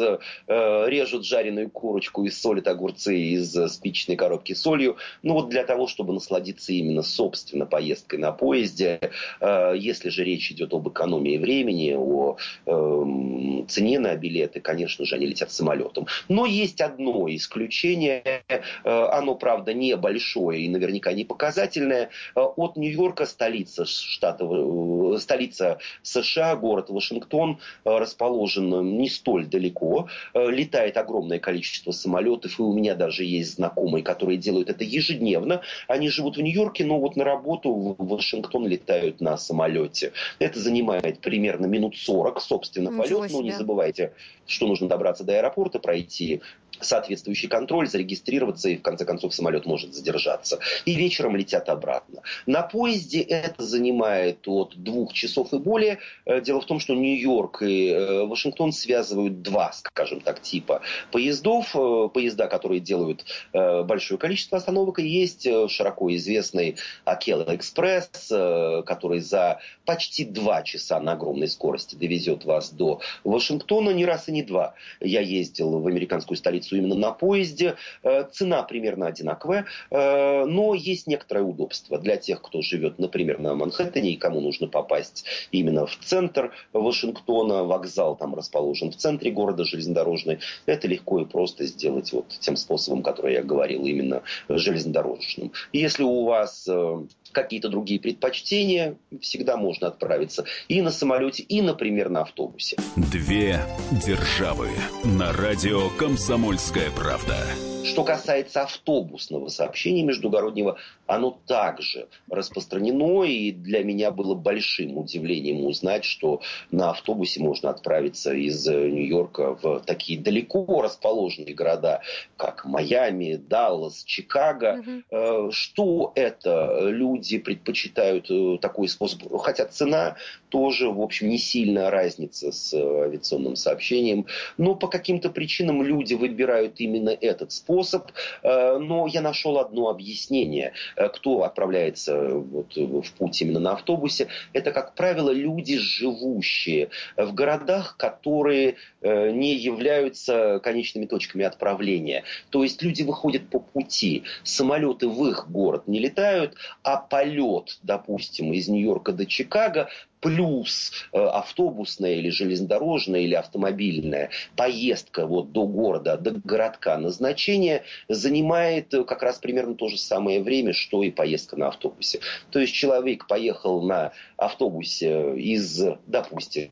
режут 0.49 1.27
жареную 1.27 1.71
курочку 1.71 2.25
и 2.25 2.31
солят 2.31 2.69
огурцы 2.69 3.17
из 3.17 3.53
спичечной 3.73 4.17
коробки 4.17 4.55
солью. 4.55 4.97
Ну 5.23 5.35
вот 5.35 5.51
для 5.51 5.65
того, 5.65 5.87
чтобы 5.87 6.15
насладиться 6.15 6.73
именно 6.73 7.03
собственно 7.03 7.67
поездкой 7.67 8.19
на 8.19 8.33
поезде. 8.33 8.99
Если 9.41 10.09
же 10.09 10.25
речь 10.25 10.51
идет 10.51 10.73
об 10.73 10.89
экономии 10.89 11.37
времени, 11.39 11.95
о 11.97 12.37
э, 12.67 13.65
цене 13.69 13.99
на 13.99 14.15
билеты, 14.17 14.61
конечно 14.61 15.05
же, 15.05 15.17
они 15.17 15.27
летят 15.27 15.51
самолетом. 15.53 16.07
Но 16.29 16.47
есть 16.47 16.81
одно 16.81 17.27
исключение, 17.29 18.43
э, 18.49 18.61
оно, 18.85 19.35
правда, 19.35 19.75
небольшое 19.75 20.63
и 20.63 20.69
наверняка 20.69 21.13
не 21.13 21.25
показательное. 21.25 21.42
Э, 21.43 22.09
от 22.35 22.77
Нью-Йорка, 22.77 23.27
столица 23.27 23.85
штата, 23.85 24.45
э, 24.45 25.19
столица 25.19 25.79
США, 26.03 26.57
город 26.57 26.91
Вашингтон, 26.91 27.59
расположен 27.85 28.97
не 28.99 29.09
столь 29.09 29.47
далеко. 29.47 30.09
Летает 30.35 30.97
огромное 30.97 31.39
количество 31.39 31.91
самолетов, 31.91 32.59
и 32.59 32.63
у 32.63 32.73
меня 32.73 32.95
даже 32.95 33.25
есть 33.25 33.57
знакомые, 33.57 34.03
которые 34.03 34.39
делают 34.39 34.71
это 34.71 34.85
ежедневно. 34.85 35.63
Они 35.89 36.09
живут 36.09 36.37
в 36.37 36.41
Нью-Йорке, 36.41 36.85
но 36.85 36.99
вот 36.99 37.17
на 37.17 37.25
работу 37.25 37.73
в 37.73 37.97
Вашингтон 37.99 38.67
летают 38.67 39.21
на 39.21 39.37
самолете. 39.37 40.13
Это 40.39 40.59
занимает 40.59 41.21
примерно 41.21 41.67
минут 41.67 41.97
40, 41.97 42.41
собственно, 42.41 42.97
полет. 42.97 43.33
Но 43.33 43.43
не 43.43 43.53
забывайте, 43.53 44.13
что 44.47 44.67
нужно 44.67 44.89
добраться 44.89 45.25
до 45.25 45.39
аэропорта, 45.39 45.79
пройти 45.79 46.43
соответствующий 46.83 47.49
контроль, 47.49 47.89
зарегистрироваться, 47.89 48.69
и 48.69 48.77
в 48.77 48.83
конце 48.83 49.05
концов 49.05 49.35
самолет 49.35 49.67
может 49.67 49.95
задержаться. 49.95 50.59
И 50.85 50.95
вечером 50.95 51.37
летят 51.37 51.69
обратно. 51.69 52.23
На 52.47 52.63
поезде 52.63 53.21
это 53.21 53.63
занимает 53.63 54.47
от 54.47 54.75
двух 54.77 55.13
часов 55.13 55.53
и 55.53 55.59
более. 55.59 55.99
Э, 56.25 56.41
дело 56.41 56.61
в 56.61 56.67
том, 56.67 56.81
что 56.81 56.95
Нью-Йорк 56.95 57.63
и 57.63 57.89
э, 57.89 58.25
Вашингтон 58.25 58.73
связывают 58.73 59.43
два, 59.43 59.73
скажем 59.73 60.21
так, 60.21 60.41
типа 60.43 60.83
поездов. 61.11 61.75
Э, 61.75 62.09
поезда, 62.13 62.47
которые 62.47 62.81
делают 62.81 63.25
большое 63.53 64.19
количество 64.19 64.59
остановок, 64.59 64.99
и 64.99 65.07
есть 65.07 65.47
широко 65.69 66.15
известный 66.15 66.77
Акела 67.05 67.45
Экспресс, 67.55 68.09
который 68.29 69.21
за 69.21 69.61
почти 69.85 70.25
два 70.25 70.63
часа 70.63 71.01
на 71.01 71.13
огромной 71.13 71.49
скорости 71.49 71.95
довезет 71.95 72.45
вас 72.45 72.71
до 72.71 73.01
Вашингтона. 73.25 73.91
Не 73.91 74.05
раз 74.05 74.29
и 74.29 74.33
не 74.33 74.43
два. 74.43 74.75
Я 75.01 75.21
ездил 75.21 75.79
в 75.79 75.87
американскую 75.87 76.37
столицу 76.37 76.72
столицу 76.73 76.77
именно 76.77 76.95
на 76.95 77.13
поезде. 77.13 77.77
Э, 78.03 78.25
цена 78.31 78.63
примерно 78.63 79.07
одинаковая, 79.07 79.67
э, 79.91 80.45
но 80.45 80.75
есть 80.75 81.07
некоторое 81.07 81.45
удобство 81.45 81.99
для 81.99 82.17
тех, 82.17 82.41
кто 82.43 82.63
живет, 82.63 82.99
например, 82.99 83.39
на 83.39 83.55
Манхэттене 83.55 84.13
и 84.13 84.17
кому 84.17 84.41
нужно 84.41 84.69
попасть 84.69 85.25
именно 85.53 85.87
в 85.87 85.97
центр 85.97 86.53
Вашингтона. 86.73 87.65
Вокзал 87.65 88.17
там 88.17 88.35
расположен 88.35 88.91
в 88.91 88.97
центре 88.97 89.31
города 89.31 89.65
железнодорожный. 89.65 90.39
Это 90.67 90.89
легко 90.89 91.21
и 91.21 91.25
просто 91.25 91.65
сделать 91.65 92.13
вот 92.13 92.29
тем 92.41 92.57
способом, 92.57 93.03
который 93.03 93.35
я 93.35 93.43
говорил, 93.43 93.85
именно 93.85 94.23
железнодорожным. 94.49 95.53
Если 95.73 96.03
у 96.03 96.25
вас 96.25 96.67
э, 96.69 97.03
какие-то 97.33 97.69
другие 97.69 98.01
предпочтения, 98.01 98.97
всегда 99.21 99.57
можно 99.57 99.89
отправиться 99.89 100.45
и 100.69 100.81
на 100.83 100.91
самолете, 100.91 101.43
и, 101.43 101.63
например, 101.63 102.09
на 102.09 102.23
автобусе. 102.23 102.77
Две 102.97 103.61
державы 104.07 104.69
на 105.05 105.33
радио 105.33 105.89
«Комсомольская 105.99 106.91
правда». 106.91 107.37
Что 107.85 108.05
касается 108.05 108.63
автобусного 108.63 109.49
сообщения 109.49 110.03
междугороднего, 110.03 110.79
оно 111.07 111.39
также 111.47 112.09
распространено, 112.31 113.25
и 113.25 113.51
для 113.53 113.83
меня 113.83 114.11
было 114.11 114.35
большим 114.35 114.99
удивлением 114.99 115.65
узнать, 115.65 116.05
что 116.05 116.41
на 116.71 116.91
автобусе 116.91 117.41
можно 117.41 117.71
отправиться 117.71 118.33
из 118.33 118.67
Нью-Йорка 118.67 119.57
в 119.61 119.81
такие 119.85 120.19
далеко 120.19 120.81
расположенные 120.81 121.55
города, 121.55 122.03
как 122.37 122.65
Майами, 122.65 123.35
Даллас, 123.35 124.05
Чикаго. 124.05 124.83
Угу. 125.11 125.53
Что 125.53 126.13
это? 126.15 126.89
Люди 126.89 127.39
предпочитают 127.39 128.31
э, 128.31 128.59
такой 128.61 128.89
способ, 128.89 129.23
хотя 129.41 129.67
цена 129.67 130.17
тоже, 130.49 130.89
в 130.89 131.01
общем, 131.01 131.29
не 131.29 131.39
сильная 131.39 131.91
разница 131.91 132.53
с 132.53 132.73
авиационным 132.75 133.57
сообщением, 133.57 134.27
но 134.57 134.75
по 134.75 134.89
каким-то 134.89 135.31
причинам 135.31 135.83
люди 135.83 136.15
выбирают 136.15 136.81
именно 136.81 137.11
этот 137.11 137.53
способ 137.53 137.72
способ, 137.73 138.13
э, 138.43 138.79
но 138.79 139.07
я 139.07 139.23
нашел 139.23 139.59
одно 139.59 139.89
объяснение. 139.89 140.73
Э, 140.97 141.09
кто 141.09 141.43
отправляется 141.45 142.29
вот 142.29 142.77
в 142.77 143.13
путь 143.13 143.41
именно 143.41 143.61
на 143.61 143.73
автобусе, 143.73 144.29
это, 144.53 144.73
как 144.73 144.95
правило, 144.95 145.31
люди, 145.31 145.79
живущие 145.79 146.91
в 147.17 147.33
городах, 147.33 147.97
которые 147.97 148.77
э, 149.01 149.31
не 149.31 149.55
являются 149.55 150.61
конечными 150.63 151.07
точками 151.07 151.45
отправления. 151.45 152.25
То 152.51 152.63
есть 152.63 152.83
люди 152.83 153.03
выходят 153.03 153.49
по 153.49 153.59
пути. 153.59 154.25
Самолеты 154.45 155.09
в 155.09 155.27
их 155.27 155.51
город 155.51 155.85
не 155.87 155.99
летают, 155.99 156.55
а 156.83 156.99
полет, 156.99 157.79
допустим, 157.83 158.53
из 158.53 158.69
Нью-Йорка 158.69 159.13
до 159.13 159.25
Чикаго 159.25 159.89
плюс 160.23 160.93
э, 161.13 161.19
автобусная 161.19 162.15
или 162.15 162.31
железнодорожная 162.31 163.21
или 163.21 163.35
автомобильная 163.35 164.31
поездка 164.57 165.27
вот 165.27 165.53
до 165.53 165.67
города, 165.67 166.17
до 166.17 166.31
городка 166.31 166.97
назначения 166.97 167.83
занимает 168.09 168.95
э, 168.95 169.05
как 169.05 169.23
раз 169.23 169.39
примерно 169.39 169.75
то 169.75 169.89
же 169.89 169.99
самое 169.99 170.41
время, 170.41 170.73
что 170.73 171.03
и 171.03 171.11
поездка 171.11 171.57
на 171.57 171.69
автобусе. 171.69 172.21
То 172.51 172.61
есть 172.61 172.73
человек 172.73 173.27
поехал 173.27 173.83
на 173.83 174.13
автобусе 174.37 175.35
из, 175.37 175.83
допустим, 176.07 176.71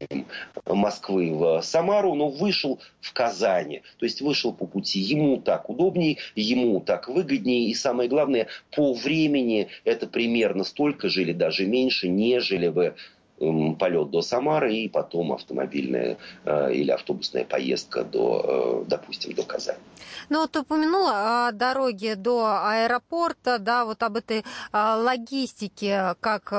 Москвы 0.66 1.34
в 1.34 1.61
Самару, 1.62 2.14
но 2.14 2.28
вышел 2.28 2.80
в 3.01 3.12
Казани. 3.12 3.82
То 3.98 4.07
есть 4.07 4.20
вышел 4.20 4.53
по 4.53 4.66
пути. 4.66 5.01
Ему 5.01 5.38
так 5.38 5.68
удобнее, 5.68 6.18
ему 6.36 6.80
так 6.80 7.09
выгоднее. 7.09 7.68
И 7.68 7.74
самое 7.74 8.09
главное, 8.09 8.46
по 8.70 8.94
времени 8.94 9.68
это 9.84 10.07
примерно 10.07 10.62
столько 10.62 11.09
же 11.09 11.22
или 11.22 11.32
даже 11.32 11.66
меньше, 11.66 12.09
нежели 12.09 12.68
вы 12.68 12.94
полет 13.78 14.11
до 14.11 14.22
Самары 14.22 14.74
и 14.74 14.88
потом 14.88 15.32
автомобильная 15.32 16.18
э, 16.45 16.74
или 16.74 16.91
автобусная 16.91 17.45
поездка 17.45 18.05
до, 18.05 18.82
э, 18.84 18.88
допустим, 18.88 19.32
до 19.32 19.43
Казани. 19.43 19.78
Ну 20.28 20.41
вот 20.41 20.55
упомянула 20.57 21.49
о 21.49 21.53
дороге 21.53 22.16
до 22.16 22.61
аэропорта, 22.62 23.59
да, 23.59 23.84
вот 23.84 24.03
об 24.03 24.16
этой 24.16 24.45
а, 24.72 24.97
логистике, 24.97 26.14
как 26.20 26.51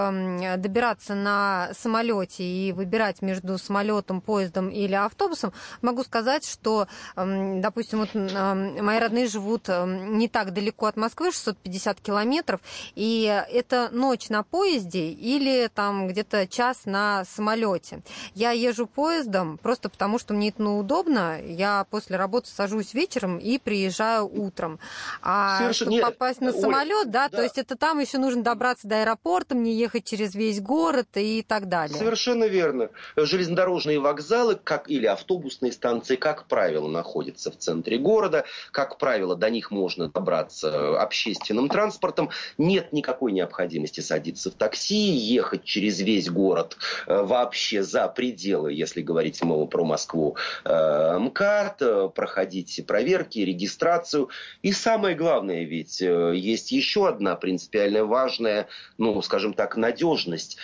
добираться 0.57 1.15
на 1.15 1.69
самолете 1.73 2.43
и 2.43 2.71
выбирать 2.71 3.21
между 3.21 3.57
самолетом, 3.57 4.21
поездом 4.21 4.69
или 4.69 4.93
автобусом. 4.93 5.53
Могу 5.81 6.03
сказать, 6.03 6.45
что, 6.45 6.87
допустим, 7.15 7.99
вот 7.99 8.13
мои 8.13 8.99
родные 8.99 9.27
живут 9.27 9.67
не 9.67 10.27
так 10.27 10.53
далеко 10.53 10.87
от 10.87 10.97
Москвы, 10.97 11.31
650 11.31 11.99
километров, 12.01 12.61
и 12.95 13.23
это 13.51 13.89
ночь 13.91 14.29
на 14.29 14.43
поезде 14.43 15.09
или 15.09 15.69
там 15.73 16.07
где-то 16.07 16.47
час 16.47 16.70
на 16.85 17.25
самолете. 17.25 18.01
Я 18.33 18.51
езжу 18.51 18.87
поездом 18.87 19.57
просто 19.57 19.89
потому, 19.89 20.19
что 20.19 20.33
мне 20.33 20.49
это 20.49 20.61
ну, 20.61 20.77
удобно. 20.77 21.41
Я 21.43 21.85
после 21.89 22.17
работы 22.17 22.49
сажусь 22.49 22.93
вечером 22.93 23.37
и 23.37 23.57
приезжаю 23.57 24.25
утром. 24.25 24.79
А 25.21 25.57
Совершенно... 25.59 25.91
чтобы 25.91 26.11
попасть 26.11 26.41
на 26.41 26.51
самолет, 26.53 27.11
да, 27.11 27.29
да, 27.29 27.37
то 27.37 27.43
есть 27.43 27.57
это 27.57 27.75
там 27.75 27.99
еще 27.99 28.17
нужно 28.17 28.43
добраться 28.43 28.87
до 28.87 29.01
аэропорта, 29.01 29.55
мне 29.55 29.73
ехать 29.73 30.05
через 30.05 30.35
весь 30.35 30.61
город 30.61 31.07
и 31.15 31.43
так 31.47 31.67
далее. 31.67 31.97
Совершенно 31.97 32.45
верно. 32.45 32.89
Железнодорожные 33.15 33.99
вокзалы 33.99 34.55
как, 34.55 34.89
или 34.89 35.05
автобусные 35.05 35.71
станции, 35.71 36.15
как 36.15 36.45
правило, 36.45 36.87
находятся 36.87 37.51
в 37.51 37.57
центре 37.57 37.97
города. 37.97 38.45
Как 38.71 38.97
правило, 38.97 39.35
до 39.35 39.49
них 39.49 39.71
можно 39.71 40.09
добраться 40.09 40.99
общественным 41.01 41.69
транспортом. 41.69 42.29
Нет 42.57 42.93
никакой 42.93 43.31
необходимости 43.31 44.01
садиться 44.01 44.51
в 44.51 44.53
такси, 44.53 44.95
ехать 44.95 45.63
через 45.63 45.99
весь 45.99 46.29
город 46.29 46.60
э, 47.07 47.21
вообще 47.21 47.83
за 47.83 48.07
пределы, 48.07 48.73
если 48.73 49.01
говорить 49.01 49.41
про 49.69 49.83
Москву, 49.83 50.37
э, 50.63 51.17
МКАД, 51.19 51.81
э, 51.81 52.09
проходить 52.13 52.83
проверки, 52.87 53.39
регистрацию. 53.39 54.29
И 54.61 54.71
самое 54.71 55.15
главное, 55.15 55.63
ведь 55.63 56.01
есть 56.01 56.71
еще 56.71 57.07
одна 57.07 57.35
принципиально 57.35 58.05
важная, 58.05 58.67
ну, 58.97 59.21
скажем 59.21 59.53
так, 59.53 59.75
надежность. 59.77 60.57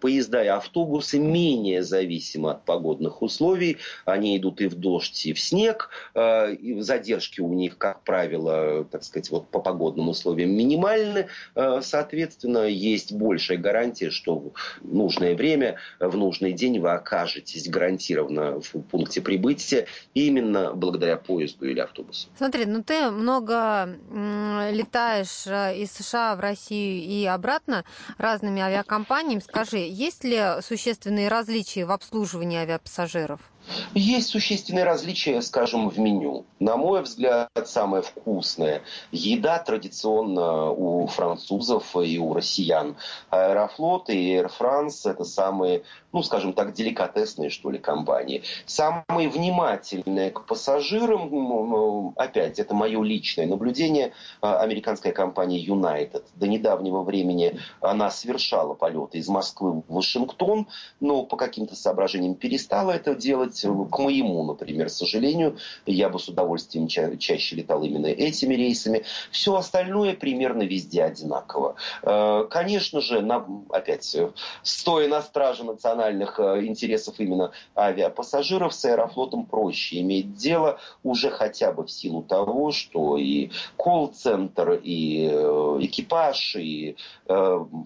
Поезда 0.00 0.44
и 0.44 0.48
автобусы 0.48 1.18
менее 1.18 1.82
зависимы 1.82 2.50
от 2.50 2.64
погодных 2.64 3.22
условий. 3.22 3.78
Они 4.04 4.36
идут 4.36 4.60
и 4.60 4.66
в 4.66 4.74
дождь, 4.74 5.26
и 5.26 5.32
в 5.32 5.40
снег. 5.40 5.90
И 6.16 6.76
задержки 6.80 7.40
у 7.40 7.52
них, 7.52 7.78
как 7.78 8.02
правило, 8.02 8.84
так 8.84 9.04
сказать, 9.04 9.30
вот 9.30 9.48
по 9.48 9.60
погодным 9.60 10.08
условиям 10.08 10.50
минимальны. 10.50 11.28
Соответственно, 11.54 12.66
есть 12.66 13.12
большая 13.12 13.58
гарантия, 13.58 14.10
что 14.10 14.52
в 14.80 14.94
нужное 14.94 15.33
нужное 15.34 15.36
время, 15.36 15.76
в 16.00 16.16
нужный 16.16 16.52
день 16.52 16.78
вы 16.80 16.90
окажетесь 16.92 17.68
гарантированно 17.68 18.60
в 18.60 18.80
пункте 18.90 19.20
прибытия 19.20 19.86
именно 20.14 20.72
благодаря 20.74 21.16
поезду 21.16 21.66
или 21.66 21.80
автобусу. 21.80 22.28
Смотри, 22.36 22.64
ну 22.66 22.82
ты 22.82 23.10
много 23.10 23.96
летаешь 24.70 25.46
э, 25.46 25.76
из 25.78 25.92
США 25.92 26.36
в 26.36 26.40
Россию 26.40 27.02
и 27.02 27.24
обратно 27.26 27.84
разными 28.18 28.60
авиакомпаниями. 28.60 29.40
Скажи, 29.40 29.78
есть 29.78 30.24
ли 30.24 30.40
существенные 30.62 31.28
различия 31.28 31.84
в 31.84 31.90
обслуживании 31.90 32.58
авиапассажиров? 32.58 33.40
Есть 33.94 34.28
существенные 34.28 34.84
различия, 34.84 35.40
скажем, 35.40 35.88
в 35.88 35.98
меню. 35.98 36.44
На 36.58 36.76
мой 36.76 37.02
взгляд, 37.02 37.48
самое 37.64 38.02
вкусное 38.02 38.82
еда 39.12 39.58
традиционно 39.58 40.70
у 40.70 41.06
французов 41.06 41.96
и 41.96 42.18
у 42.18 42.34
россиян. 42.34 42.96
Аэрофлот 43.30 44.10
и 44.10 44.34
Air 44.34 44.50
France– 44.58 45.00
это 45.10 45.24
самые, 45.24 45.82
ну, 46.12 46.22
скажем 46.22 46.52
так, 46.52 46.72
деликатесные, 46.72 47.50
что 47.50 47.70
ли, 47.70 47.78
компании. 47.78 48.42
Самые 48.66 49.28
внимательные 49.28 50.30
к 50.30 50.46
пассажирам, 50.46 52.12
опять, 52.16 52.58
это 52.58 52.74
мое 52.74 53.02
личное 53.02 53.46
наблюдение, 53.46 54.12
а, 54.40 54.60
американская 54.60 55.12
компания 55.12 55.64
United. 55.64 56.24
До 56.34 56.46
недавнего 56.46 57.02
времени 57.02 57.58
она 57.80 58.10
совершала 58.10 58.74
полеты 58.74 59.18
из 59.18 59.28
Москвы 59.28 59.82
в 59.86 59.94
Вашингтон, 59.94 60.68
но 61.00 61.24
по 61.24 61.36
каким-то 61.36 61.76
соображениям 61.76 62.34
перестала 62.34 62.92
это 62.92 63.14
делать 63.14 63.53
делать 63.62 63.90
к 63.90 63.98
моему, 63.98 64.44
например, 64.44 64.88
сожалению. 64.90 65.56
Я 65.86 66.08
бы 66.08 66.18
с 66.18 66.28
удовольствием 66.28 66.88
ча- 66.88 67.16
чаще 67.16 67.56
летал 67.56 67.82
именно 67.82 68.06
этими 68.06 68.54
рейсами. 68.54 69.04
Все 69.30 69.54
остальное 69.54 70.14
примерно 70.14 70.62
везде 70.62 71.04
одинаково. 71.04 71.76
Э, 72.02 72.46
конечно 72.50 73.00
же, 73.00 73.20
на, 73.20 73.46
опять, 73.70 74.16
стоя 74.62 75.08
на 75.08 75.22
страже 75.22 75.64
национальных 75.64 76.38
э, 76.40 76.64
интересов 76.64 77.16
именно 77.18 77.52
авиапассажиров, 77.76 78.74
с 78.74 78.84
Аэрофлотом 78.84 79.46
проще 79.46 80.00
иметь 80.00 80.34
дело 80.34 80.78
уже 81.02 81.30
хотя 81.30 81.72
бы 81.72 81.84
в 81.84 81.90
силу 81.90 82.22
того, 82.22 82.72
что 82.72 83.18
и 83.18 83.50
колл-центр, 83.76 84.80
и 84.82 85.28
э, 85.30 85.78
экипаж, 85.80 86.56
и 86.56 86.96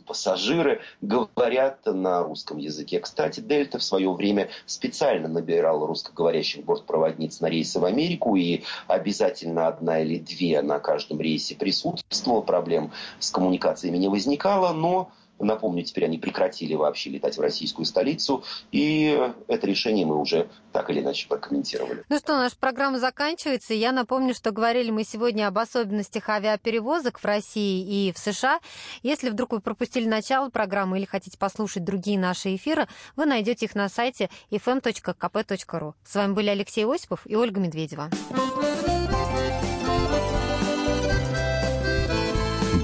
пассажиры 0.06 0.80
говорят 1.00 1.86
на 1.86 2.22
русском 2.22 2.58
языке. 2.58 2.98
Кстати, 3.00 3.40
Дельта 3.40 3.78
в 3.78 3.84
свое 3.84 4.12
время 4.12 4.48
специально 4.66 5.28
набирал 5.58 5.86
русскоговорящих 5.86 6.64
бортпроводниц 6.64 7.40
на 7.40 7.48
рейсы 7.48 7.80
в 7.80 7.84
Америку, 7.84 8.36
и 8.36 8.62
обязательно 8.86 9.66
одна 9.66 10.00
или 10.00 10.18
две 10.18 10.62
на 10.62 10.78
каждом 10.78 11.20
рейсе 11.20 11.56
присутствовала, 11.56 12.42
проблем 12.42 12.92
с 13.18 13.30
коммуникациями 13.30 13.96
не 13.96 14.08
возникало, 14.08 14.72
но 14.72 15.10
Напомню, 15.38 15.82
теперь 15.84 16.04
они 16.04 16.18
прекратили 16.18 16.74
вообще 16.74 17.10
летать 17.10 17.36
в 17.36 17.40
российскую 17.40 17.86
столицу, 17.86 18.44
и 18.72 19.32
это 19.46 19.66
решение 19.66 20.04
мы 20.04 20.20
уже 20.20 20.48
так 20.72 20.90
или 20.90 21.00
иначе 21.00 21.28
прокомментировали. 21.28 22.04
Ну 22.08 22.18
что, 22.18 22.36
наша 22.36 22.56
программа 22.56 22.98
заканчивается. 22.98 23.74
Я 23.74 23.92
напомню, 23.92 24.34
что 24.34 24.50
говорили 24.50 24.90
мы 24.90 25.04
сегодня 25.04 25.46
об 25.46 25.58
особенностях 25.58 26.28
авиаперевозок 26.28 27.18
в 27.18 27.24
России 27.24 28.08
и 28.08 28.12
в 28.12 28.18
США. 28.18 28.60
Если 29.02 29.30
вдруг 29.30 29.52
вы 29.52 29.60
пропустили 29.60 30.08
начало 30.08 30.50
программы 30.50 30.98
или 30.98 31.04
хотите 31.04 31.38
послушать 31.38 31.84
другие 31.84 32.18
наши 32.18 32.54
эфиры, 32.56 32.88
вы 33.16 33.26
найдете 33.26 33.66
их 33.66 33.74
на 33.74 33.88
сайте 33.88 34.30
fm.kp.ru. 34.50 35.94
С 36.04 36.14
вами 36.14 36.32
были 36.32 36.48
Алексей 36.48 36.84
Осипов 36.84 37.22
и 37.26 37.36
Ольга 37.36 37.60
Медведева. 37.60 38.10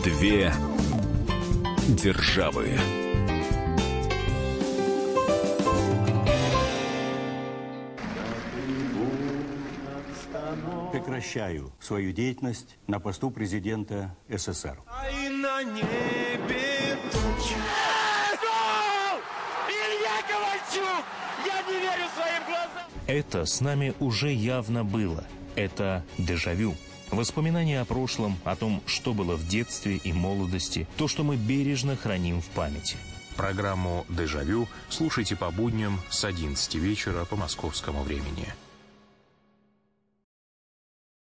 Две 0.05 0.53
державы. 1.89 2.79
Прекращаю 10.93 11.73
свою 11.81 12.13
деятельность 12.13 12.77
на 12.87 13.01
посту 13.01 13.31
президента 13.31 14.17
СССР. 14.29 14.81
А 14.87 15.05
на 15.31 15.63
небе 15.63 16.97
тучи. 17.13 17.57
Илья 19.69 20.23
Ковальчук! 20.29 21.05
Я 21.45 21.63
не 21.71 21.81
верю 21.81 22.09
своим 22.15 22.45
глазам! 22.47 22.91
Это 23.07 23.45
с 23.45 23.61
нами 23.61 23.95
уже 24.01 24.33
явно 24.33 24.85
было. 24.85 25.25
Это 25.57 26.05
дежавю. 26.17 26.75
Воспоминания 27.15 27.81
о 27.81 27.85
прошлом, 27.85 28.37
о 28.43 28.57
том, 28.57 28.83
что 28.87 29.15
было 29.15 29.37
в 29.37 29.47
детстве 29.47 29.97
и 29.97 30.13
молодости, 30.13 30.89
то, 30.97 31.07
что 31.07 31.23
мы 31.23 31.37
бережно 31.37 31.97
храним 31.97 32.41
в 32.41 32.47
памяти. 32.47 32.97
Программу 33.37 34.05
«Дежавю» 34.09 34.67
слушайте 34.89 35.37
по 35.37 35.53
будням 35.53 36.01
с 36.11 36.25
11 36.25 36.75
вечера 36.75 37.25
по 37.25 37.37
московскому 37.37 38.03
времени. 38.03 38.53